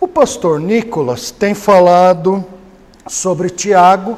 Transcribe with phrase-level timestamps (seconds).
[0.00, 2.44] O pastor Nicolas tem falado
[3.08, 4.16] sobre Tiago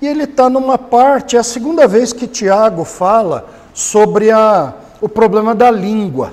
[0.00, 5.08] e ele está numa parte, é a segunda vez que Tiago fala sobre a, o
[5.08, 6.32] problema da língua.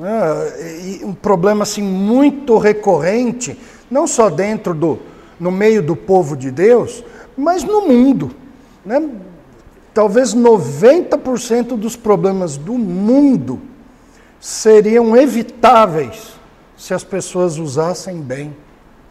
[0.00, 3.56] É, um problema assim muito recorrente,
[3.88, 4.98] não só dentro do,
[5.38, 7.04] no meio do povo de Deus,
[7.36, 8.32] mas no mundo.
[8.84, 9.08] Né?
[9.92, 13.60] Talvez 90% dos problemas do mundo
[14.40, 16.33] seriam evitáveis
[16.84, 18.54] se as pessoas usassem bem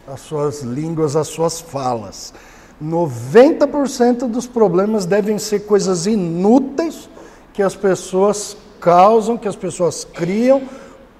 [0.06, 2.32] as suas línguas, as suas falas.
[2.80, 7.10] 90% dos problemas devem ser coisas inúteis
[7.52, 10.62] que as pessoas causam, que as pessoas criam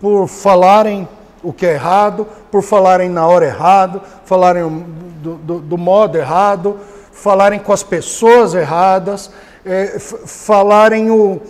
[0.01, 1.09] por falarem
[1.43, 4.87] o que é errado, por falarem na hora errado, falarem
[5.21, 6.79] do, do, do modo errado,
[7.11, 9.29] falarem com as pessoas erradas,
[9.67, 11.43] é, falarem o,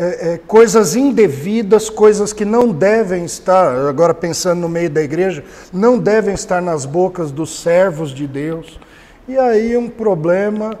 [0.00, 5.42] é, é, coisas indevidas, coisas que não devem estar, agora pensando no meio da igreja,
[5.72, 8.78] não devem estar nas bocas dos servos de Deus.
[9.26, 10.78] E aí um problema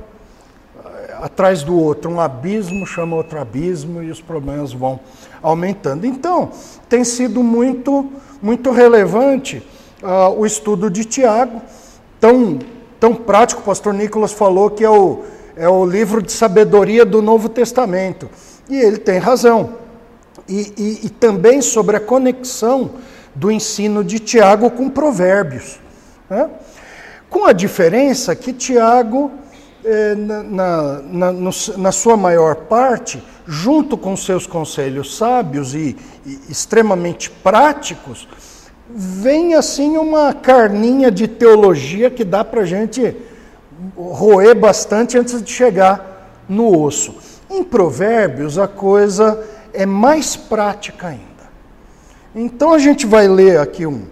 [0.84, 5.00] é, atrás do outro, um abismo chama outro abismo e os problemas vão
[5.42, 6.06] aumentando.
[6.06, 6.52] Então,
[6.88, 8.06] tem sido muito,
[8.40, 9.66] muito relevante
[10.00, 11.60] uh, o estudo de Tiago,
[12.20, 12.60] tão,
[13.00, 15.24] tão prático, o pastor Nicolas falou que é o,
[15.56, 18.28] é o livro de sabedoria do Novo Testamento.
[18.68, 19.74] E ele tem razão.
[20.48, 22.92] E, e, e também sobre a conexão
[23.34, 25.78] do ensino de Tiago com Provérbios.
[26.28, 26.48] Né?
[27.30, 29.30] Com a diferença que Tiago,
[29.84, 31.32] eh, na, na, na,
[31.76, 35.96] na, sua maior parte, junto com seus conselhos sábios e,
[36.26, 38.26] e extremamente práticos,
[38.90, 43.14] vem assim uma carninha de teologia que dá para a gente
[43.96, 47.14] roer bastante antes de chegar no osso.
[47.50, 51.24] Em Provérbios, a coisa é mais prática ainda.
[52.34, 54.02] Então a gente vai ler aqui um,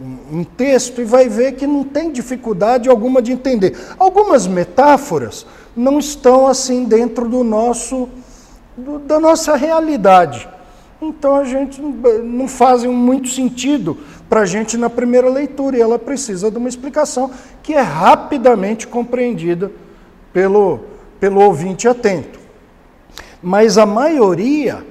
[0.00, 3.76] um, texto e vai ver que não tem dificuldade alguma de entender.
[3.98, 8.08] Algumas metáforas não estão assim dentro do nosso
[8.76, 10.48] do, da nossa realidade.
[11.00, 13.98] Então a gente não fazem muito sentido
[14.28, 17.30] para a gente na primeira leitura e ela precisa de uma explicação
[17.62, 19.70] que é rapidamente compreendida
[20.32, 20.80] pelo,
[21.20, 22.41] pelo ouvinte atento.
[23.42, 24.84] Mas a maioria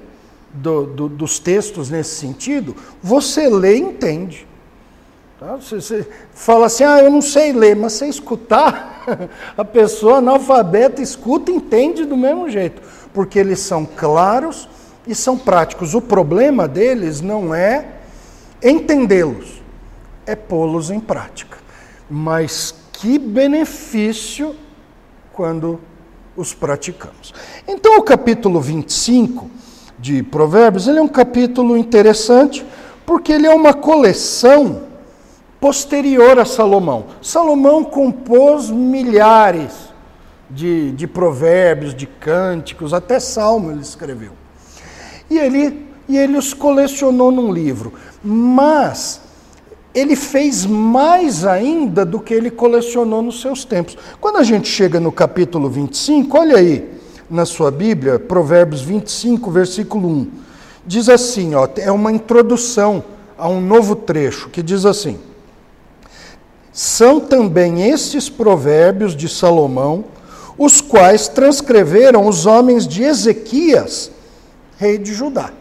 [0.54, 4.48] do, do, dos textos nesse sentido, você lê e entende.
[5.40, 5.56] Tá?
[5.56, 11.02] Você, você, fala assim, ah, eu não sei ler, mas você escutar, a pessoa analfabeta
[11.02, 12.82] escuta e entende do mesmo jeito,
[13.14, 14.68] porque eles são claros
[15.08, 15.96] e são práticos.
[15.96, 17.88] O problema deles não é
[18.62, 19.62] entendê-los,
[20.26, 21.58] é pô-los em prática.
[22.10, 24.56] Mas que benefício
[25.34, 25.80] quando
[26.36, 27.34] os praticamos.
[27.68, 29.50] Então, o capítulo 25
[30.00, 32.66] de Provérbios, ele é um capítulo interessante,
[33.06, 34.84] porque ele é uma coleção
[35.60, 37.06] posterior a Salomão.
[37.22, 39.92] Salomão compôs milhares
[40.50, 44.32] de, de provérbios, de cânticos, até salmo ele escreveu.
[45.30, 47.94] E ele, e ele os colecionou num livro.
[48.24, 49.22] Mas
[49.94, 53.98] ele fez mais ainda do que ele colecionou nos seus tempos.
[54.20, 56.90] Quando a gente chega no capítulo 25, olha aí
[57.30, 60.28] na sua Bíblia, Provérbios 25, versículo 1.
[60.86, 63.04] Diz assim, ó, é uma introdução
[63.38, 65.20] a um novo trecho que diz assim:
[66.72, 70.06] São também estes provérbios de Salomão,
[70.58, 74.12] os quais transcreveram os homens de Ezequias,
[74.78, 75.52] rei de Judá.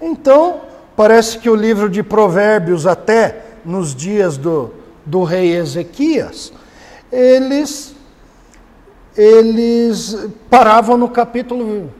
[0.00, 0.62] Então,
[0.96, 4.72] Parece que o livro de Provérbios, até nos dias do,
[5.04, 6.52] do rei Ezequias,
[7.12, 7.94] eles,
[9.14, 11.92] eles paravam no capítulo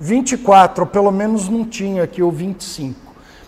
[0.00, 2.98] 24, ou pelo menos não tinha aqui o 25.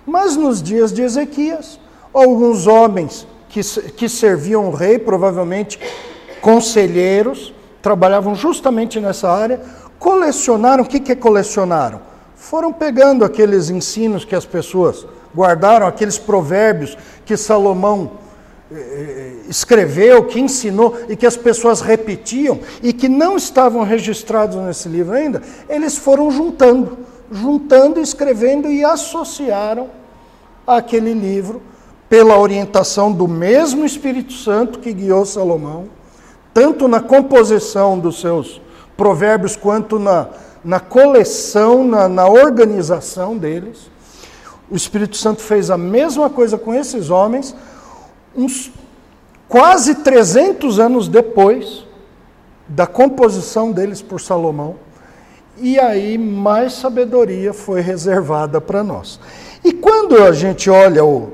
[0.05, 1.81] Mas nos dias de Ezequias,
[2.13, 5.81] alguns homens que, que serviam o rei, provavelmente
[6.43, 9.61] conselheiros, trabalhavam justamente nessa área,
[9.99, 12.12] colecionaram, o que, que colecionaram?
[12.43, 18.11] Foram pegando aqueles ensinos que as pessoas guardaram, aqueles provérbios que Salomão
[18.71, 24.57] eh, eh, escreveu, que ensinou e que as pessoas repetiam e que não estavam registrados
[24.57, 26.99] nesse livro ainda, eles foram juntando,
[27.31, 29.89] juntando, escrevendo e associaram
[30.67, 31.63] aquele livro
[32.09, 35.87] pela orientação do mesmo Espírito Santo que guiou Salomão,
[36.53, 38.61] tanto na composição dos seus
[38.97, 40.29] provérbios quanto na
[40.65, 43.91] na coleção, na, na organização deles.
[44.71, 47.55] O Espírito Santo fez a mesma coisa com esses homens,
[48.35, 48.71] uns
[49.49, 51.85] quase 300 anos depois
[52.67, 54.77] da composição deles por Salomão.
[55.59, 59.21] E aí mais sabedoria foi reservada para nós.
[59.63, 61.33] E quando a gente olha o,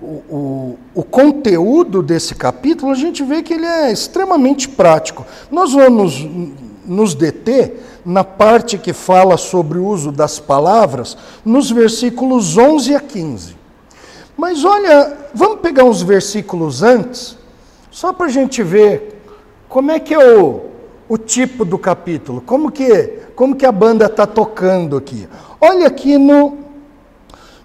[0.00, 5.26] o, o, o, conteúdo desse capítulo, a gente vê que ele é extremamente prático.
[5.50, 6.26] Nós vamos
[6.86, 13.00] nos deter na parte que fala sobre o uso das palavras, nos versículos 11 a
[13.00, 13.56] 15.
[14.36, 17.36] Mas olha, vamos pegar uns versículos antes,
[17.90, 19.22] só para a gente ver
[19.68, 20.62] como é que é o,
[21.08, 25.28] o tipo do capítulo, como que, como que a banda está tocando aqui.
[25.60, 26.58] Olha aqui no,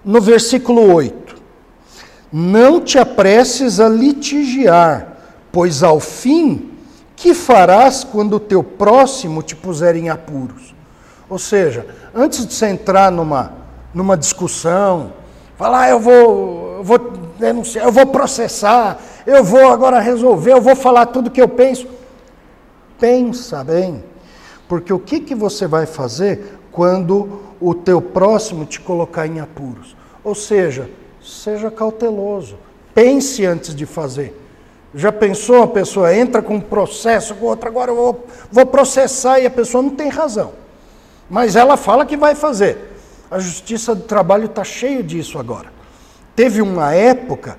[0.04, 1.34] no versículo 8.
[2.30, 5.16] Não te apresses a litigiar,
[5.50, 6.75] pois ao fim,
[7.16, 10.74] que farás quando o teu próximo te puser em apuros?
[11.28, 13.52] Ou seja, antes de você entrar numa,
[13.92, 15.14] numa discussão,
[15.56, 16.98] falar, ah, eu vou, vou
[17.38, 21.88] denunciar, eu vou processar, eu vou agora resolver, eu vou falar tudo que eu penso.
[23.00, 24.04] Pensa bem,
[24.68, 29.96] porque o que, que você vai fazer quando o teu próximo te colocar em apuros?
[30.22, 30.88] Ou seja,
[31.22, 32.56] seja cauteloso.
[32.94, 34.45] Pense antes de fazer.
[34.96, 39.38] Já pensou a pessoa entra com um processo com outra, agora eu vou, vou processar
[39.38, 40.52] e a pessoa não tem razão.
[41.28, 42.96] Mas ela fala que vai fazer.
[43.30, 45.70] A justiça do trabalho está cheio disso agora.
[46.34, 47.58] Teve uma época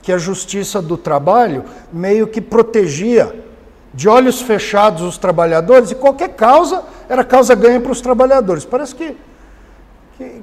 [0.00, 3.44] que a justiça do trabalho meio que protegia
[3.92, 8.64] de olhos fechados os trabalhadores e qualquer causa era causa ganha para os trabalhadores.
[8.64, 9.16] Parece que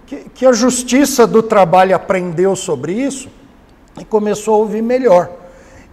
[0.05, 3.27] que, que, a justiça do trabalho aprendeu sobre isso
[3.99, 5.42] e começou a ouvir melhor.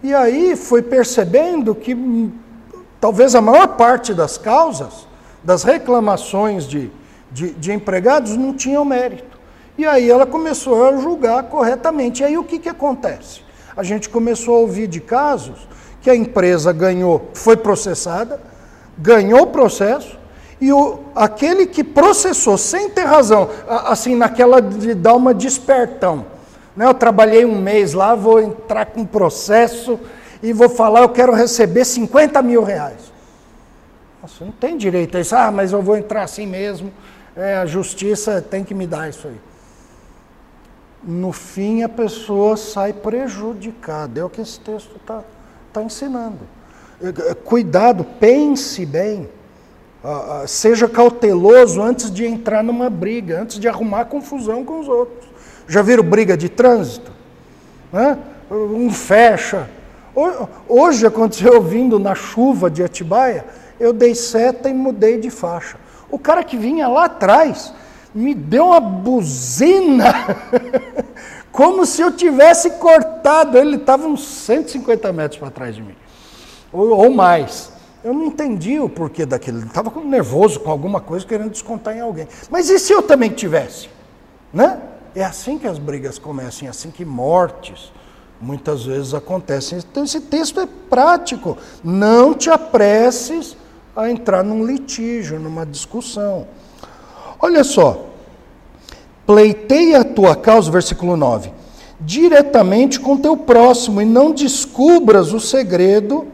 [0.03, 2.31] E aí foi percebendo que hum,
[2.99, 5.07] talvez a maior parte das causas,
[5.43, 6.91] das reclamações de,
[7.31, 9.39] de, de empregados, não tinham mérito.
[9.77, 12.21] E aí ela começou a julgar corretamente.
[12.21, 13.41] E aí o que, que acontece?
[13.75, 15.67] A gente começou a ouvir de casos
[16.01, 18.41] que a empresa ganhou, foi processada,
[18.97, 20.19] ganhou o processo,
[20.59, 26.25] e o, aquele que processou sem ter razão, assim, naquela de dar uma despertão.
[26.75, 26.85] Né?
[26.85, 29.99] Eu trabalhei um mês lá, vou entrar com processo
[30.41, 33.11] e vou falar, eu quero receber 50 mil reais.
[34.21, 35.35] Você não tem direito a isso.
[35.35, 36.91] Ah, mas eu vou entrar assim mesmo.
[37.35, 39.37] É, a justiça tem que me dar isso aí.
[41.03, 44.19] No fim, a pessoa sai prejudicada.
[44.19, 45.23] É o que esse texto está
[45.73, 46.39] tá ensinando.
[47.01, 49.27] É, é, cuidado, pense bem.
[50.03, 54.87] Uh, uh, seja cauteloso antes de entrar numa briga, antes de arrumar confusão com os
[54.87, 55.30] outros.
[55.71, 57.13] Já viram briga de trânsito?
[57.93, 58.17] Né?
[58.51, 59.69] Um fecha.
[60.67, 63.45] Hoje aconteceu vindo na chuva de Atibaia,
[63.79, 65.77] eu dei seta e mudei de faixa.
[66.09, 67.73] O cara que vinha lá atrás
[68.13, 70.13] me deu uma buzina,
[71.53, 73.57] como se eu tivesse cortado.
[73.57, 75.95] Ele estava uns 150 metros para trás de mim,
[76.73, 77.71] ou, ou mais.
[78.03, 79.59] Eu não entendi o porquê daquilo.
[79.59, 82.27] Ele estava nervoso com alguma coisa, querendo descontar em alguém.
[82.49, 83.89] Mas e se eu também tivesse?
[84.53, 84.77] Né?
[85.15, 87.91] É assim que as brigas começam, é assim que mortes
[88.39, 89.77] muitas vezes acontecem.
[89.77, 91.57] Então esse texto é prático.
[91.83, 93.55] Não te apresses
[93.95, 96.47] a entrar num litígio, numa discussão.
[97.39, 98.07] Olha só.
[99.25, 101.51] Pleiteia a tua causa, versículo 9,
[101.99, 106.27] diretamente com teu próximo e não descubras o segredo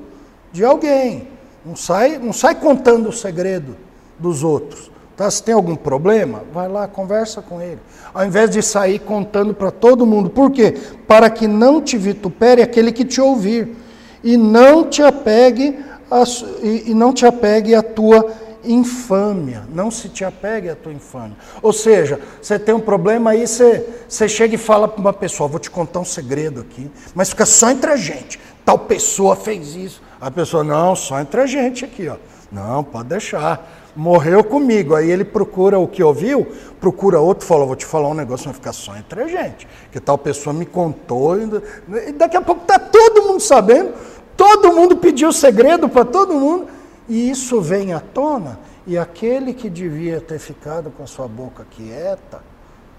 [0.52, 1.28] de alguém.
[1.66, 3.76] Não sai, não sai contando o segredo
[4.18, 4.90] dos outros.
[5.18, 5.30] Tá?
[5.32, 7.80] Se tem algum problema, vai lá, conversa com ele.
[8.14, 10.30] Ao invés de sair contando para todo mundo.
[10.30, 10.78] Por quê?
[11.08, 13.76] Para que não te vitupere aquele que te ouvir.
[14.24, 15.80] E não te apegue
[16.12, 16.24] a,
[16.62, 18.32] e, e não te apegue a tua
[18.64, 19.64] infâmia.
[19.74, 21.36] Não se te apegue à tua infâmia.
[21.64, 25.50] Ou seja, você tem um problema aí, você, você chega e fala para uma pessoa,
[25.50, 28.40] vou te contar um segredo aqui, mas fica só entre a gente.
[28.64, 30.02] Tal pessoa fez isso.
[30.20, 32.18] A pessoa, não, só entre a gente aqui, ó.
[32.52, 33.87] Não, pode deixar.
[33.98, 34.96] Morreu comigo.
[34.96, 36.48] Aí ele procura o que ouviu,
[36.80, 39.68] procura outro, fala, vou te falar um negócio, vai ficar só entre a gente.
[39.92, 43.94] Que tal pessoa me contou, e daqui a pouco está todo mundo sabendo,
[44.38, 46.68] todo mundo pediu segredo para todo mundo,
[47.10, 51.66] e isso vem à tona, e aquele que devia ter ficado com a sua boca
[51.70, 52.42] quieta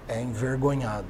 [0.08, 1.06] é envergonhado.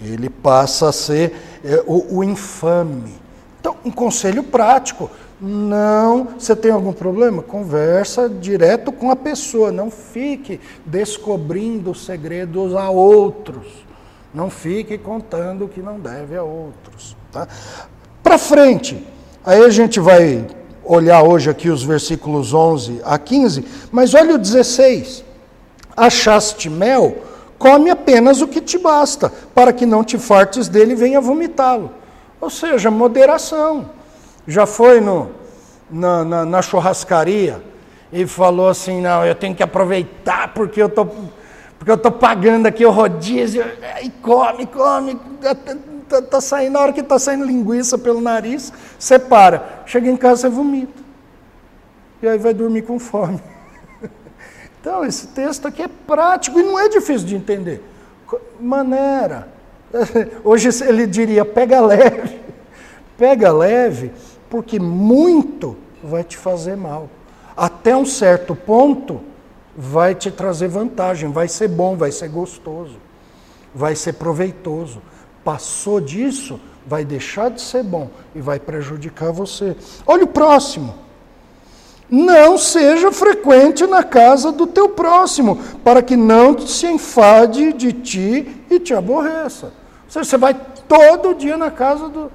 [0.00, 3.22] Ele passa a ser é, o, o infame
[3.62, 5.08] então, um conselho prático.
[5.44, 7.42] Não, você tem algum problema?
[7.42, 9.72] Conversa direto com a pessoa.
[9.72, 13.66] Não fique descobrindo segredos a outros.
[14.32, 17.16] Não fique contando o que não deve a outros.
[17.32, 17.48] Tá?
[18.22, 19.04] Para frente,
[19.44, 20.46] aí a gente vai
[20.84, 25.24] olhar hoje aqui os versículos 11 a 15, mas olha o 16.
[25.96, 27.16] Achaste mel,
[27.58, 31.90] come apenas o que te basta, para que não te fartes dele e venha vomitá-lo.
[32.40, 33.90] Ou seja, moderação.
[34.46, 35.30] Já foi no,
[35.90, 37.62] na, na, na churrascaria
[38.12, 41.06] e falou assim: não, eu tenho que aproveitar porque eu tô,
[41.78, 43.64] porque eu estou pagando aqui o rodízio.
[44.02, 45.18] E come, come,
[46.08, 49.82] tá, tá saindo, na hora que está saindo linguiça pelo nariz, você para.
[49.86, 51.02] Chega em casa, você vomita.
[52.22, 53.40] E aí vai dormir com fome.
[54.80, 57.80] Então, esse texto aqui é prático e não é difícil de entender.
[58.58, 59.46] Maneira.
[60.42, 62.40] Hoje ele diria: pega leve.
[63.16, 64.10] Pega leve,
[64.52, 67.08] porque muito vai te fazer mal.
[67.56, 69.22] Até um certo ponto,
[69.74, 72.98] vai te trazer vantagem, vai ser bom, vai ser gostoso,
[73.74, 75.00] vai ser proveitoso.
[75.42, 79.74] Passou disso, vai deixar de ser bom e vai prejudicar você.
[80.06, 80.96] Olha o próximo.
[82.10, 88.54] Não seja frequente na casa do teu próximo, para que não se enfade de ti
[88.68, 89.72] e te aborreça.
[90.06, 90.54] Você vai
[90.86, 92.30] todo dia na casa do,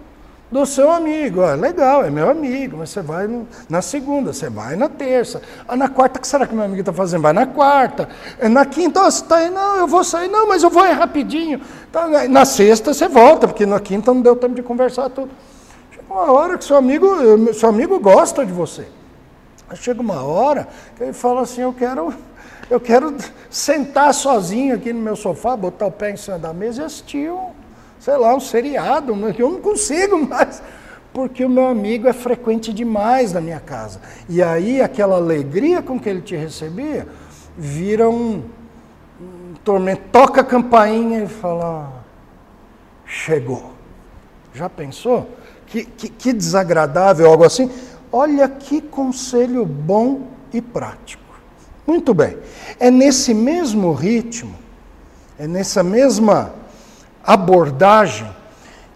[0.51, 1.41] do seu amigo.
[1.41, 5.41] Ah, legal, é meu amigo, mas você vai no, na segunda, você vai na terça.
[5.67, 7.21] Ah, na quarta, que será que meu amigo está fazendo?
[7.21, 8.07] Vai na quarta.
[8.39, 9.49] É na quinta, oh, você está aí?
[9.49, 10.29] Não, eu vou sair.
[10.29, 11.61] Não, mas eu vou ir rapidinho.
[11.91, 15.31] Tá, na sexta você volta, porque na quinta não deu tempo de conversar tudo.
[15.91, 17.07] Chega uma hora que seu amigo,
[17.53, 18.87] seu amigo gosta de você.
[19.75, 22.13] Chega uma hora que ele fala assim, eu quero...
[22.69, 23.15] Eu quero
[23.49, 27.31] sentar sozinho aqui no meu sofá, botar o pé em cima da mesa e assistir
[27.31, 27.51] um,
[28.07, 30.63] sei lá, um seriado, né, eu não consigo mais,
[31.11, 33.99] porque o meu amigo é frequente demais na minha casa.
[34.29, 37.05] E aí aquela alegria com que ele te recebia
[37.57, 38.43] vira um,
[39.19, 40.03] um tormento.
[40.09, 42.01] Toca a campainha e fala:
[43.05, 43.73] chegou.
[44.53, 45.29] Já pensou?
[45.65, 47.69] Que, que, que desagradável, algo assim.
[48.09, 51.23] Olha que conselho bom e prático.
[51.85, 52.37] Muito bem.
[52.79, 54.55] É nesse mesmo ritmo,
[55.37, 56.53] é nessa mesma
[57.27, 58.25] abordagem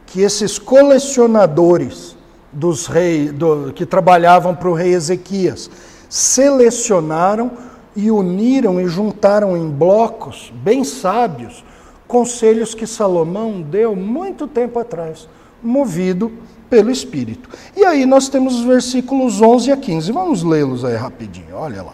[0.06, 2.16] que esses colecionadores
[2.52, 5.70] dos reis, do, que trabalhavam para o rei Ezequias
[6.10, 7.52] selecionaram
[7.94, 11.64] e uniram e juntaram em blocos bem sábios
[12.08, 15.28] conselhos que Salomão deu muito tempo atrás,
[15.62, 16.32] movido
[16.70, 17.50] pelo Espírito.
[17.76, 20.12] E aí nós temos os versículos 11 a 15.
[20.12, 21.56] Vamos lê-los aí rapidinho.
[21.56, 21.94] Olha lá.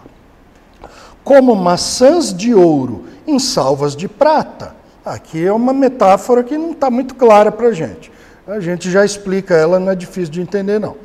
[1.23, 4.76] Como maçãs de ouro em salvas de prata
[5.07, 8.11] Aqui é uma metáfora que não está muito clara para a gente.
[8.45, 10.97] A gente já explica ela, não é difícil de entender, não.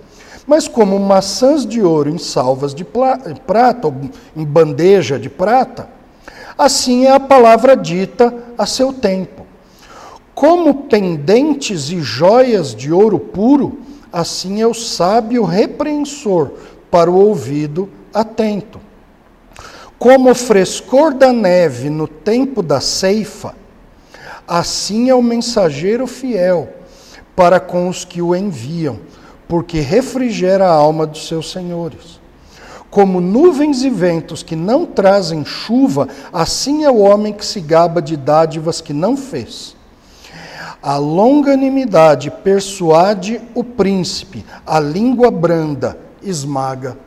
[0.44, 3.94] Mas como maçãs de ouro em salvas de prata, ou
[4.36, 5.88] em bandeja de prata,
[6.58, 9.46] assim é a palavra dita a seu tempo.
[10.34, 13.78] Como pendentes e joias de ouro puro,
[14.12, 16.54] assim é o sábio repreensor
[16.90, 18.80] para o ouvido atento.
[19.96, 23.61] Como o frescor da neve no tempo da ceifa,
[24.54, 26.68] Assim é o mensageiro fiel
[27.34, 29.00] para com os que o enviam,
[29.48, 32.20] porque refrigera a alma dos seus senhores.
[32.90, 38.02] Como nuvens e ventos que não trazem chuva, assim é o homem que se gaba
[38.02, 39.74] de dádivas que não fez.
[40.82, 46.98] A longanimidade persuade o príncipe, a língua branda esmaga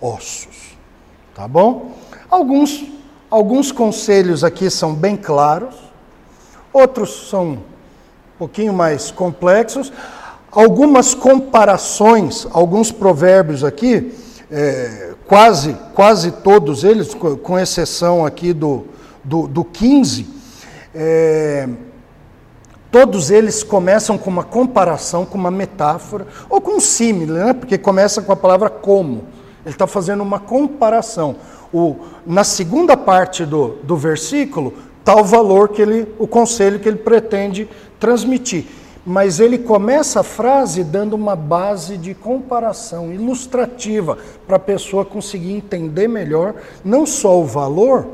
[0.00, 0.78] ossos.
[1.34, 1.96] Tá bom?
[2.30, 2.84] Alguns,
[3.28, 5.89] alguns conselhos aqui são bem claros
[6.72, 7.58] outros são um
[8.38, 9.92] pouquinho mais complexos.
[10.50, 14.12] Algumas comparações, alguns provérbios aqui,
[14.50, 18.84] é, quase, quase todos eles, com exceção aqui do,
[19.22, 20.26] do, do 15,
[20.92, 21.68] é,
[22.90, 27.52] todos eles começam com uma comparação, com uma metáfora, ou com um símile, né?
[27.52, 29.24] porque começa com a palavra como.
[29.64, 31.36] Ele está fazendo uma comparação.
[31.72, 31.96] O,
[32.26, 34.74] na segunda parte do, do versículo,
[35.10, 38.64] tal valor que ele, o conselho que ele pretende transmitir.
[39.04, 45.52] Mas ele começa a frase dando uma base de comparação ilustrativa para a pessoa conseguir
[45.52, 48.06] entender melhor não só o valor,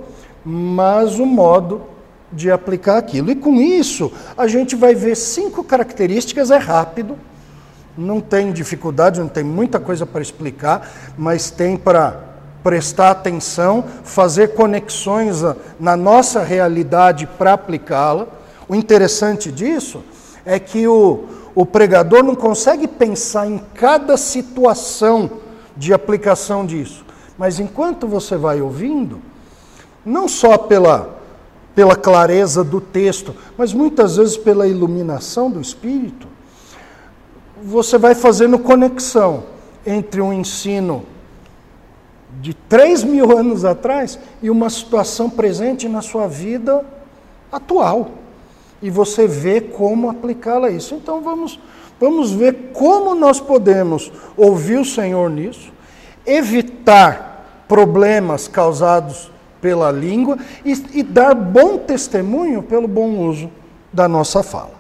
[0.42, 1.82] mas o modo
[2.32, 3.30] de aplicar aquilo.
[3.30, 7.18] E com isso, a gente vai ver cinco características, é rápido,
[7.98, 12.36] não tem dificuldade, não tem muita coisa para explicar, mas tem para
[12.66, 15.37] prestar atenção, fazer conexões
[15.78, 18.26] na nossa realidade para aplicá-la.
[18.68, 20.02] O interessante disso
[20.44, 25.30] é que o, o pregador não consegue pensar em cada situação
[25.76, 27.06] de aplicação disso,
[27.38, 29.20] mas enquanto você vai ouvindo,
[30.04, 31.20] não só pela,
[31.73, 36.26] pela clareza do texto, mas muitas vezes pela iluminação do Espírito,
[37.62, 39.44] você vai fazendo conexão
[39.87, 41.06] entre um ensino
[42.40, 46.85] de 3 mil anos atrás e uma situação presente na sua vida
[47.50, 48.11] atual.
[48.83, 50.95] E você vê como aplicá-la a isso.
[50.95, 51.59] Então vamos,
[51.99, 55.73] vamos ver como nós podemos ouvir o Senhor nisso,
[56.26, 63.50] evitar problemas causados pela língua e, e dar bom testemunho pelo bom uso
[63.93, 64.76] da nossa fala.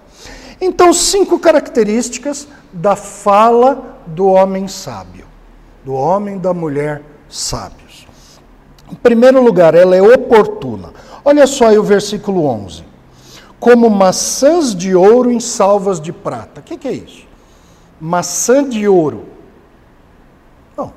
[0.60, 5.26] Então, cinco características da fala do homem sábio,
[5.84, 8.06] do homem da mulher sábios.
[8.90, 10.92] Em primeiro lugar, ela é oportuna.
[11.24, 12.84] Olha só aí o versículo 11.
[13.58, 16.60] Como maçãs de ouro em salvas de prata.
[16.60, 17.26] O que, que é isso?
[18.00, 19.24] Maçã de ouro.
[20.76, 20.92] Não,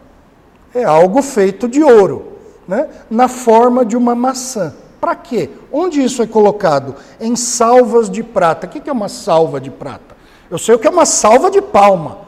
[0.74, 2.34] é algo feito de ouro,
[2.68, 2.90] né?
[3.10, 4.76] na forma de uma maçã.
[5.00, 5.50] Para quê?
[5.72, 6.96] Onde isso é colocado?
[7.20, 8.68] Em salvas de prata.
[8.68, 10.18] O que é uma salva de prata?
[10.52, 12.20] Eu sei o que é uma salva de palma.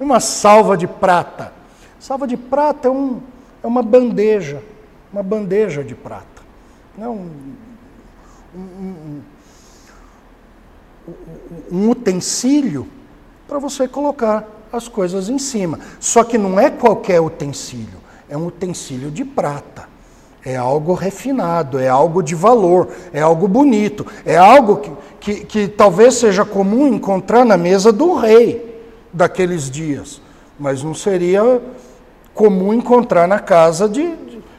[0.00, 1.52] Uma salva de prata.
[2.00, 3.20] Salva de prata é, um,
[3.64, 4.62] é uma bandeja.
[5.10, 6.42] Uma bandeja de prata.
[6.96, 7.54] Não, um,
[8.54, 9.20] um,
[11.08, 11.12] um,
[11.72, 12.86] um utensílio
[13.48, 15.80] para você colocar as coisas em cima.
[15.98, 17.98] Só que não é qualquer utensílio.
[18.28, 19.94] É um utensílio de prata
[20.44, 25.68] é algo refinado, é algo de valor, é algo bonito, é algo que, que, que,
[25.68, 28.78] talvez seja comum encontrar na mesa do rei
[29.10, 30.20] daqueles dias,
[30.58, 31.62] mas não seria
[32.34, 34.14] comum encontrar na casa de,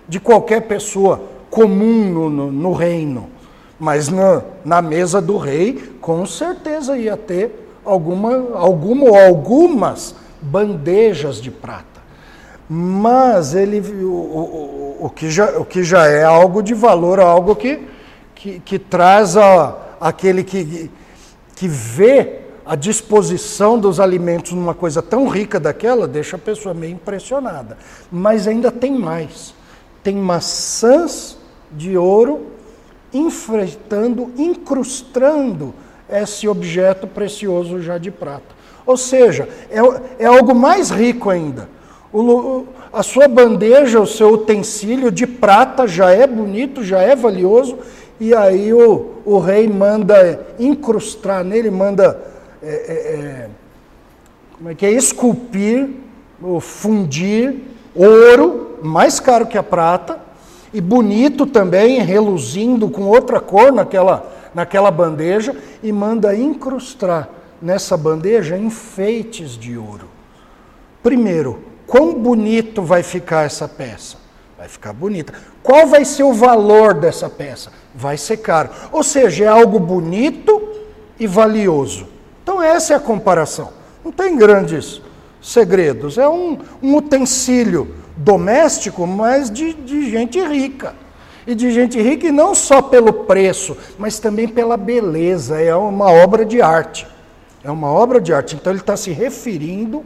[0.07, 3.29] de qualquer pessoa comum no, no, no reino.
[3.77, 11.41] Mas na, na mesa do rei, com certeza ia ter alguma, alguma ou algumas bandejas
[11.41, 11.83] de prata.
[12.69, 17.55] Mas ele, o, o, o, que, já, o que já é algo de valor, algo
[17.55, 17.81] que,
[18.33, 20.89] que, que traz a, aquele que,
[21.55, 26.93] que vê a disposição dos alimentos numa coisa tão rica daquela, deixa a pessoa meio
[26.93, 27.77] impressionada.
[28.11, 29.53] Mas ainda tem mais.
[30.03, 31.37] Tem maçãs
[31.71, 32.47] de ouro
[33.13, 35.73] enfrentando, incrustando
[36.09, 38.55] esse objeto precioso já de prata.
[38.85, 41.75] Ou seja, é, é algo mais rico ainda
[42.21, 47.77] o, a sua bandeja, o seu utensílio de prata já é bonito, já é valioso,
[48.19, 52.17] e aí o, o rei manda incrustar nele, manda
[52.65, 53.49] é, é, é,
[54.57, 54.91] como é que é?
[54.91, 55.89] esculpir,
[56.41, 57.55] ou fundir
[57.93, 60.19] ouro, mais caro que a prata,
[60.73, 67.29] e bonito também, reluzindo com outra cor naquela, naquela bandeja, e manda incrustar
[67.61, 70.09] nessa bandeja enfeites de ouro.
[71.01, 74.17] Primeiro, Quão bonito vai ficar essa peça?
[74.57, 75.33] Vai ficar bonita.
[75.61, 77.71] Qual vai ser o valor dessa peça?
[77.93, 78.69] Vai ser caro.
[78.91, 80.61] Ou seja, é algo bonito
[81.19, 82.07] e valioso.
[82.45, 83.69] Então, essa é a comparação.
[84.03, 85.01] Não tem grandes
[85.41, 86.19] segredos.
[86.19, 90.93] É um, um utensílio doméstico, mas de, de gente rica.
[91.47, 95.59] E de gente rica, e não só pelo preço, mas também pela beleza.
[95.59, 97.07] É uma obra de arte.
[97.63, 98.55] É uma obra de arte.
[98.55, 100.05] Então, ele está se referindo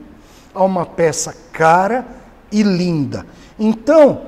[0.56, 2.08] a uma peça cara
[2.50, 3.26] e linda.
[3.60, 4.22] Então,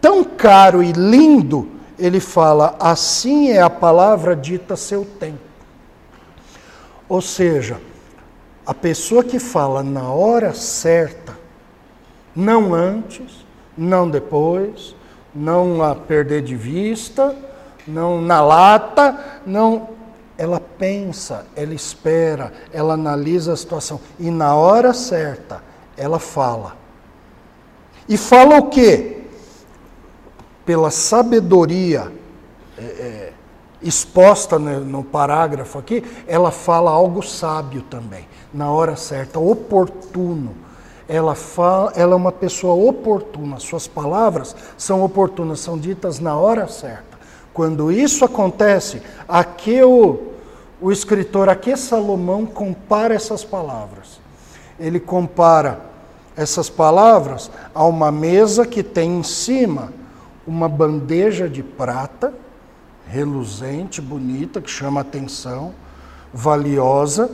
[0.00, 5.47] tão caro e lindo, ele fala: assim é a palavra dita seu tempo.
[7.08, 7.80] Ou seja,
[8.66, 11.38] a pessoa que fala na hora certa,
[12.36, 14.94] não antes, não depois,
[15.34, 17.34] não a perder de vista,
[17.86, 19.96] não na lata, não.
[20.36, 25.62] Ela pensa, ela espera, ela analisa a situação e na hora certa
[25.96, 26.76] ela fala.
[28.08, 29.22] E fala o quê?
[30.64, 32.12] Pela sabedoria
[32.76, 33.32] é, é,
[33.82, 40.54] exposta no, parágrafo aqui, ela fala algo sábio também, na hora certa, oportuno.
[41.08, 46.68] Ela, fala, ela é uma pessoa oportuna, suas palavras são oportunas, são ditas na hora
[46.68, 47.18] certa.
[47.54, 50.32] Quando isso acontece, aqui o,
[50.80, 54.20] o escritor, aqui Salomão compara essas palavras.
[54.78, 55.80] Ele compara
[56.36, 59.92] essas palavras a uma mesa que tem em cima
[60.46, 62.32] uma bandeja de prata,
[63.10, 65.74] reluzente, bonita, que chama atenção,
[66.32, 67.30] valiosa,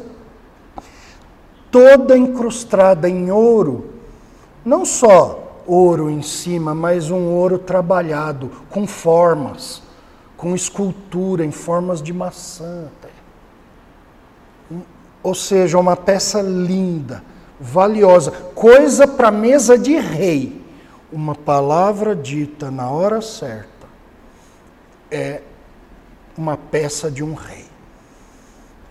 [1.71, 3.91] toda incrustada em ouro,
[4.65, 9.83] não só ouro em cima, mas um ouro trabalhado, com formas,
[10.37, 12.89] com escultura em formas de maçã.
[15.23, 17.23] Ou seja, uma peça linda
[17.61, 20.63] valiosa, coisa para mesa de rei.
[21.13, 23.87] Uma palavra dita na hora certa
[25.11, 25.43] é
[26.37, 27.65] uma peça de um rei.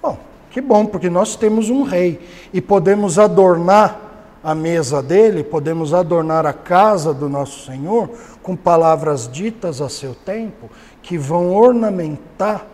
[0.02, 0.18] Bom,
[0.50, 4.00] que bom, porque nós temos um rei e podemos adornar
[4.44, 8.10] a mesa dele, podemos adornar a casa do nosso Senhor
[8.42, 10.70] com palavras ditas a seu tempo
[11.02, 12.66] que vão ornamentar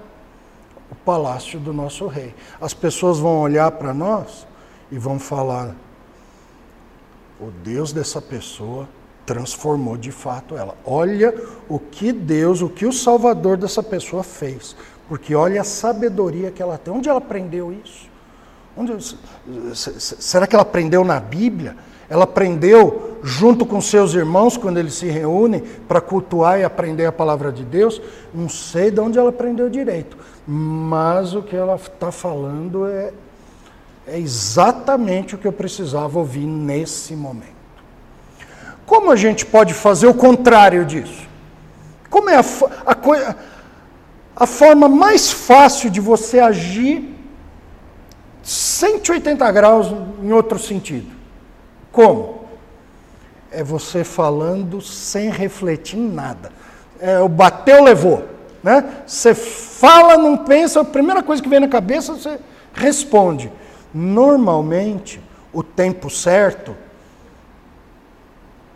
[0.91, 2.33] o palácio do nosso rei.
[2.59, 4.47] As pessoas vão olhar para nós
[4.91, 5.75] e vão falar:
[7.39, 8.87] o Deus dessa pessoa
[9.29, 10.75] transformou de fato ela.
[10.83, 11.35] Olha
[11.69, 14.75] o que Deus, o que o Salvador dessa pessoa fez.
[15.07, 16.91] Porque olha a sabedoria que ela tem.
[16.91, 18.09] Onde ela aprendeu isso?
[18.75, 18.91] Onde,
[19.75, 21.77] será que ela aprendeu na Bíblia?
[22.09, 27.11] Ela aprendeu junto com seus irmãos quando eles se reúnem para cultuar e aprender a
[27.11, 28.01] palavra de Deus?
[28.33, 33.13] Não sei de onde ela aprendeu direito, mas o que ela está falando é,
[34.07, 37.58] é exatamente o que eu precisava ouvir nesse momento.
[38.89, 41.29] Como a gente pode fazer o contrário disso?
[42.09, 42.43] Como é a,
[42.87, 43.35] a,
[44.35, 47.15] a forma mais fácil de você agir
[48.41, 51.05] 180 graus em outro sentido.
[51.91, 52.45] Como?
[53.51, 56.51] É você falando sem refletir em nada.
[56.99, 58.25] É, o bateu, levou.
[58.63, 59.03] Né?
[59.05, 62.39] Você fala, não pensa, a primeira coisa que vem na cabeça, você
[62.73, 63.51] responde.
[63.93, 65.21] Normalmente,
[65.53, 66.75] o tempo certo,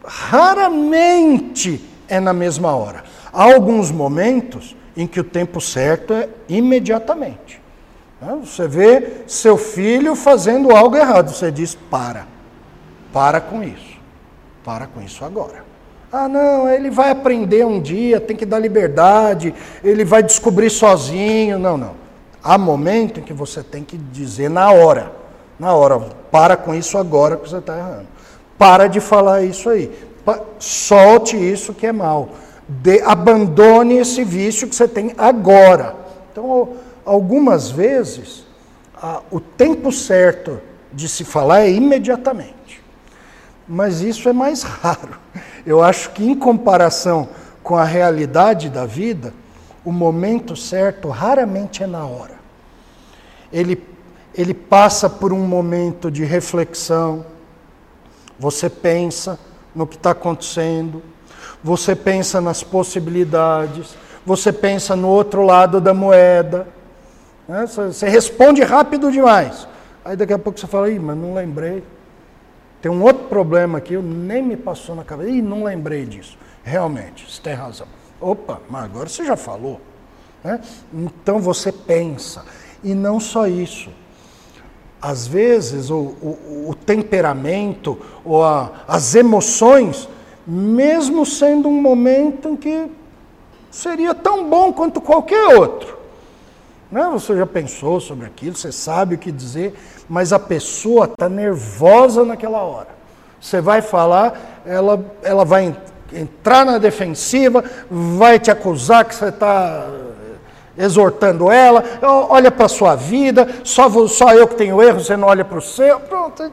[0.03, 3.03] raramente é na mesma hora.
[3.31, 7.61] Há alguns momentos em que o tempo certo é imediatamente.
[8.21, 8.37] Né?
[8.43, 12.27] Você vê seu filho fazendo algo errado, você diz: para,
[13.11, 13.97] para com isso,
[14.63, 15.63] para com isso agora.
[16.11, 19.51] Ah, não, ele vai aprender um dia, tem que dar liberdade,
[19.83, 21.57] ele vai descobrir sozinho.
[21.57, 21.95] Não, não.
[22.43, 25.11] Há momento em que você tem que dizer na hora,
[25.57, 25.97] na hora,
[26.29, 28.07] para com isso agora que você está errando.
[28.57, 29.91] Para de falar isso aí.
[30.59, 32.29] Solte isso que é mal.
[32.67, 35.95] De, abandone esse vício que você tem agora.
[36.31, 36.69] Então,
[37.05, 38.45] algumas vezes,
[38.95, 40.61] a, o tempo certo
[40.91, 42.81] de se falar é imediatamente.
[43.67, 45.17] Mas isso é mais raro.
[45.65, 47.29] Eu acho que, em comparação
[47.61, 49.33] com a realidade da vida,
[49.85, 52.35] o momento certo raramente é na hora.
[53.51, 53.81] Ele,
[54.33, 57.25] ele passa por um momento de reflexão,
[58.43, 59.39] você pensa
[59.73, 61.01] no que está acontecendo,
[61.63, 66.67] você pensa nas possibilidades, você pensa no outro lado da moeda.
[67.47, 67.65] Né?
[67.65, 69.65] Você responde rápido demais.
[70.03, 71.85] Aí daqui a pouco você fala, Ih, mas não lembrei.
[72.81, 75.29] Tem um outro problema aqui, eu nem me passou na cabeça.
[75.29, 76.37] Ih, não lembrei disso.
[76.65, 77.87] Realmente, você tem razão.
[78.19, 79.79] Opa, mas agora você já falou.
[80.43, 80.59] Né?
[80.93, 82.43] Então você pensa.
[82.83, 83.89] E não só isso.
[85.03, 90.07] Às vezes o, o, o temperamento ou a, as emoções,
[90.47, 92.89] mesmo sendo um momento em que
[93.69, 95.97] seria tão bom quanto qualquer outro,
[96.89, 97.09] né?
[97.11, 99.73] Você já pensou sobre aquilo, você sabe o que dizer,
[100.07, 102.89] mas a pessoa está nervosa naquela hora.
[103.41, 105.75] Você vai falar, ela, ela vai
[106.13, 107.61] entrar na defensiva,
[107.91, 109.85] vai te acusar que você está
[110.77, 115.27] exortando ela, olha para a sua vida, só, só eu que tenho erro, você não
[115.27, 115.99] olha para o seu.
[115.99, 116.51] Pronto,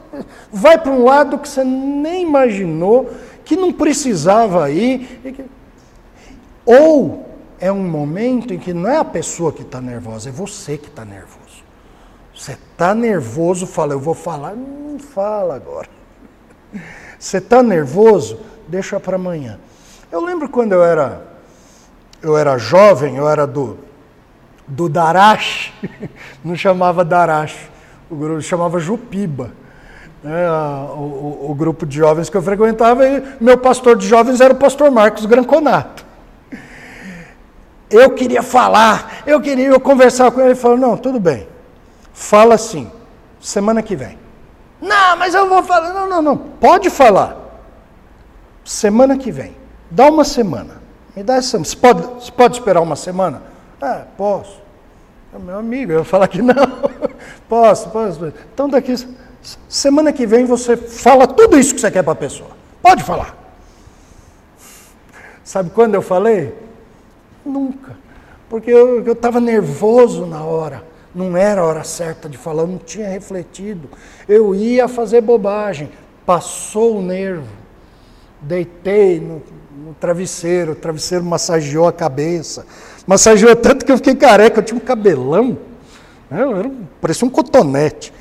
[0.51, 3.09] vai para um lado que você nem imaginou,
[3.43, 5.47] que não precisava ir.
[6.65, 7.25] Ou
[7.59, 10.87] é um momento em que não é a pessoa que está nervosa, é você que
[10.87, 11.41] está nervoso.
[12.35, 15.87] Você está nervoso, fala, eu vou falar, não fala agora.
[17.19, 19.59] Você está nervoso, deixa para amanhã.
[20.11, 21.21] Eu lembro quando eu era,
[22.19, 23.77] eu era jovem, eu era do,
[24.67, 25.73] do Darash,
[26.43, 27.69] não chamava Darash,
[28.09, 29.51] o grupo chamava Jupiba.
[30.23, 34.53] Né, o, o, grupo de jovens que eu frequentava, e meu pastor de jovens era
[34.53, 36.05] o pastor Marcos Granconato.
[37.89, 40.51] Eu queria falar, eu queria eu conversar com ele.
[40.51, 41.47] Ele falou: Não, tudo bem.
[42.13, 42.89] Fala assim,
[43.39, 44.17] semana que vem.
[44.81, 45.93] Não, mas eu vou falar.
[45.93, 46.37] Não, não, não.
[46.37, 47.37] Pode falar.
[48.63, 49.55] Semana que vem.
[49.89, 50.81] Dá uma semana.
[51.15, 51.57] Me dá essa.
[51.57, 53.41] Você pode, você pode esperar uma semana?
[53.81, 54.61] É, posso.
[55.33, 56.53] É meu amigo, eu vou falar que não.
[57.49, 58.33] posso, posso.
[58.53, 58.95] Então daqui.
[59.67, 62.51] Semana que vem você fala tudo isso que você quer para a pessoa.
[62.81, 63.35] Pode falar.
[65.43, 66.53] Sabe quando eu falei?
[67.43, 67.97] Nunca.
[68.49, 70.83] Porque eu estava nervoso na hora.
[71.13, 73.89] Não era a hora certa de falar, eu não tinha refletido.
[74.27, 75.89] Eu ia fazer bobagem.
[76.25, 77.47] Passou o nervo.
[78.41, 79.41] Deitei no,
[79.85, 82.65] no travesseiro, o travesseiro massageou a cabeça.
[83.05, 85.57] Massageou tanto que eu fiquei careca, eu tinha um cabelão.
[86.29, 86.41] Né?
[86.41, 88.13] Eu era, parecia um cotonete.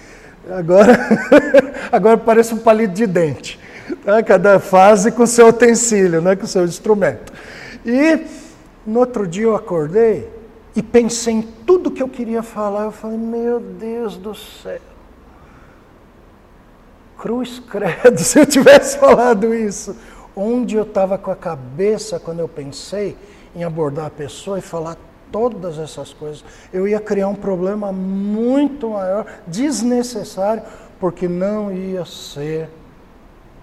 [0.50, 0.98] Agora,
[1.92, 3.58] agora parece um palito de dente.
[4.04, 4.22] Tá?
[4.22, 6.34] Cada fase com seu utensílio, né?
[6.34, 7.32] com seu instrumento.
[7.84, 8.26] E
[8.86, 10.28] no outro dia eu acordei
[10.74, 12.84] e pensei em tudo que eu queria falar.
[12.84, 14.80] Eu falei, meu Deus do céu.
[17.18, 19.94] Cruz credo, se eu tivesse falado isso.
[20.34, 23.16] Onde eu estava com a cabeça quando eu pensei
[23.54, 24.96] em abordar a pessoa e falar
[25.30, 30.62] todas essas coisas, eu ia criar um problema muito maior, desnecessário,
[30.98, 32.68] porque não ia ser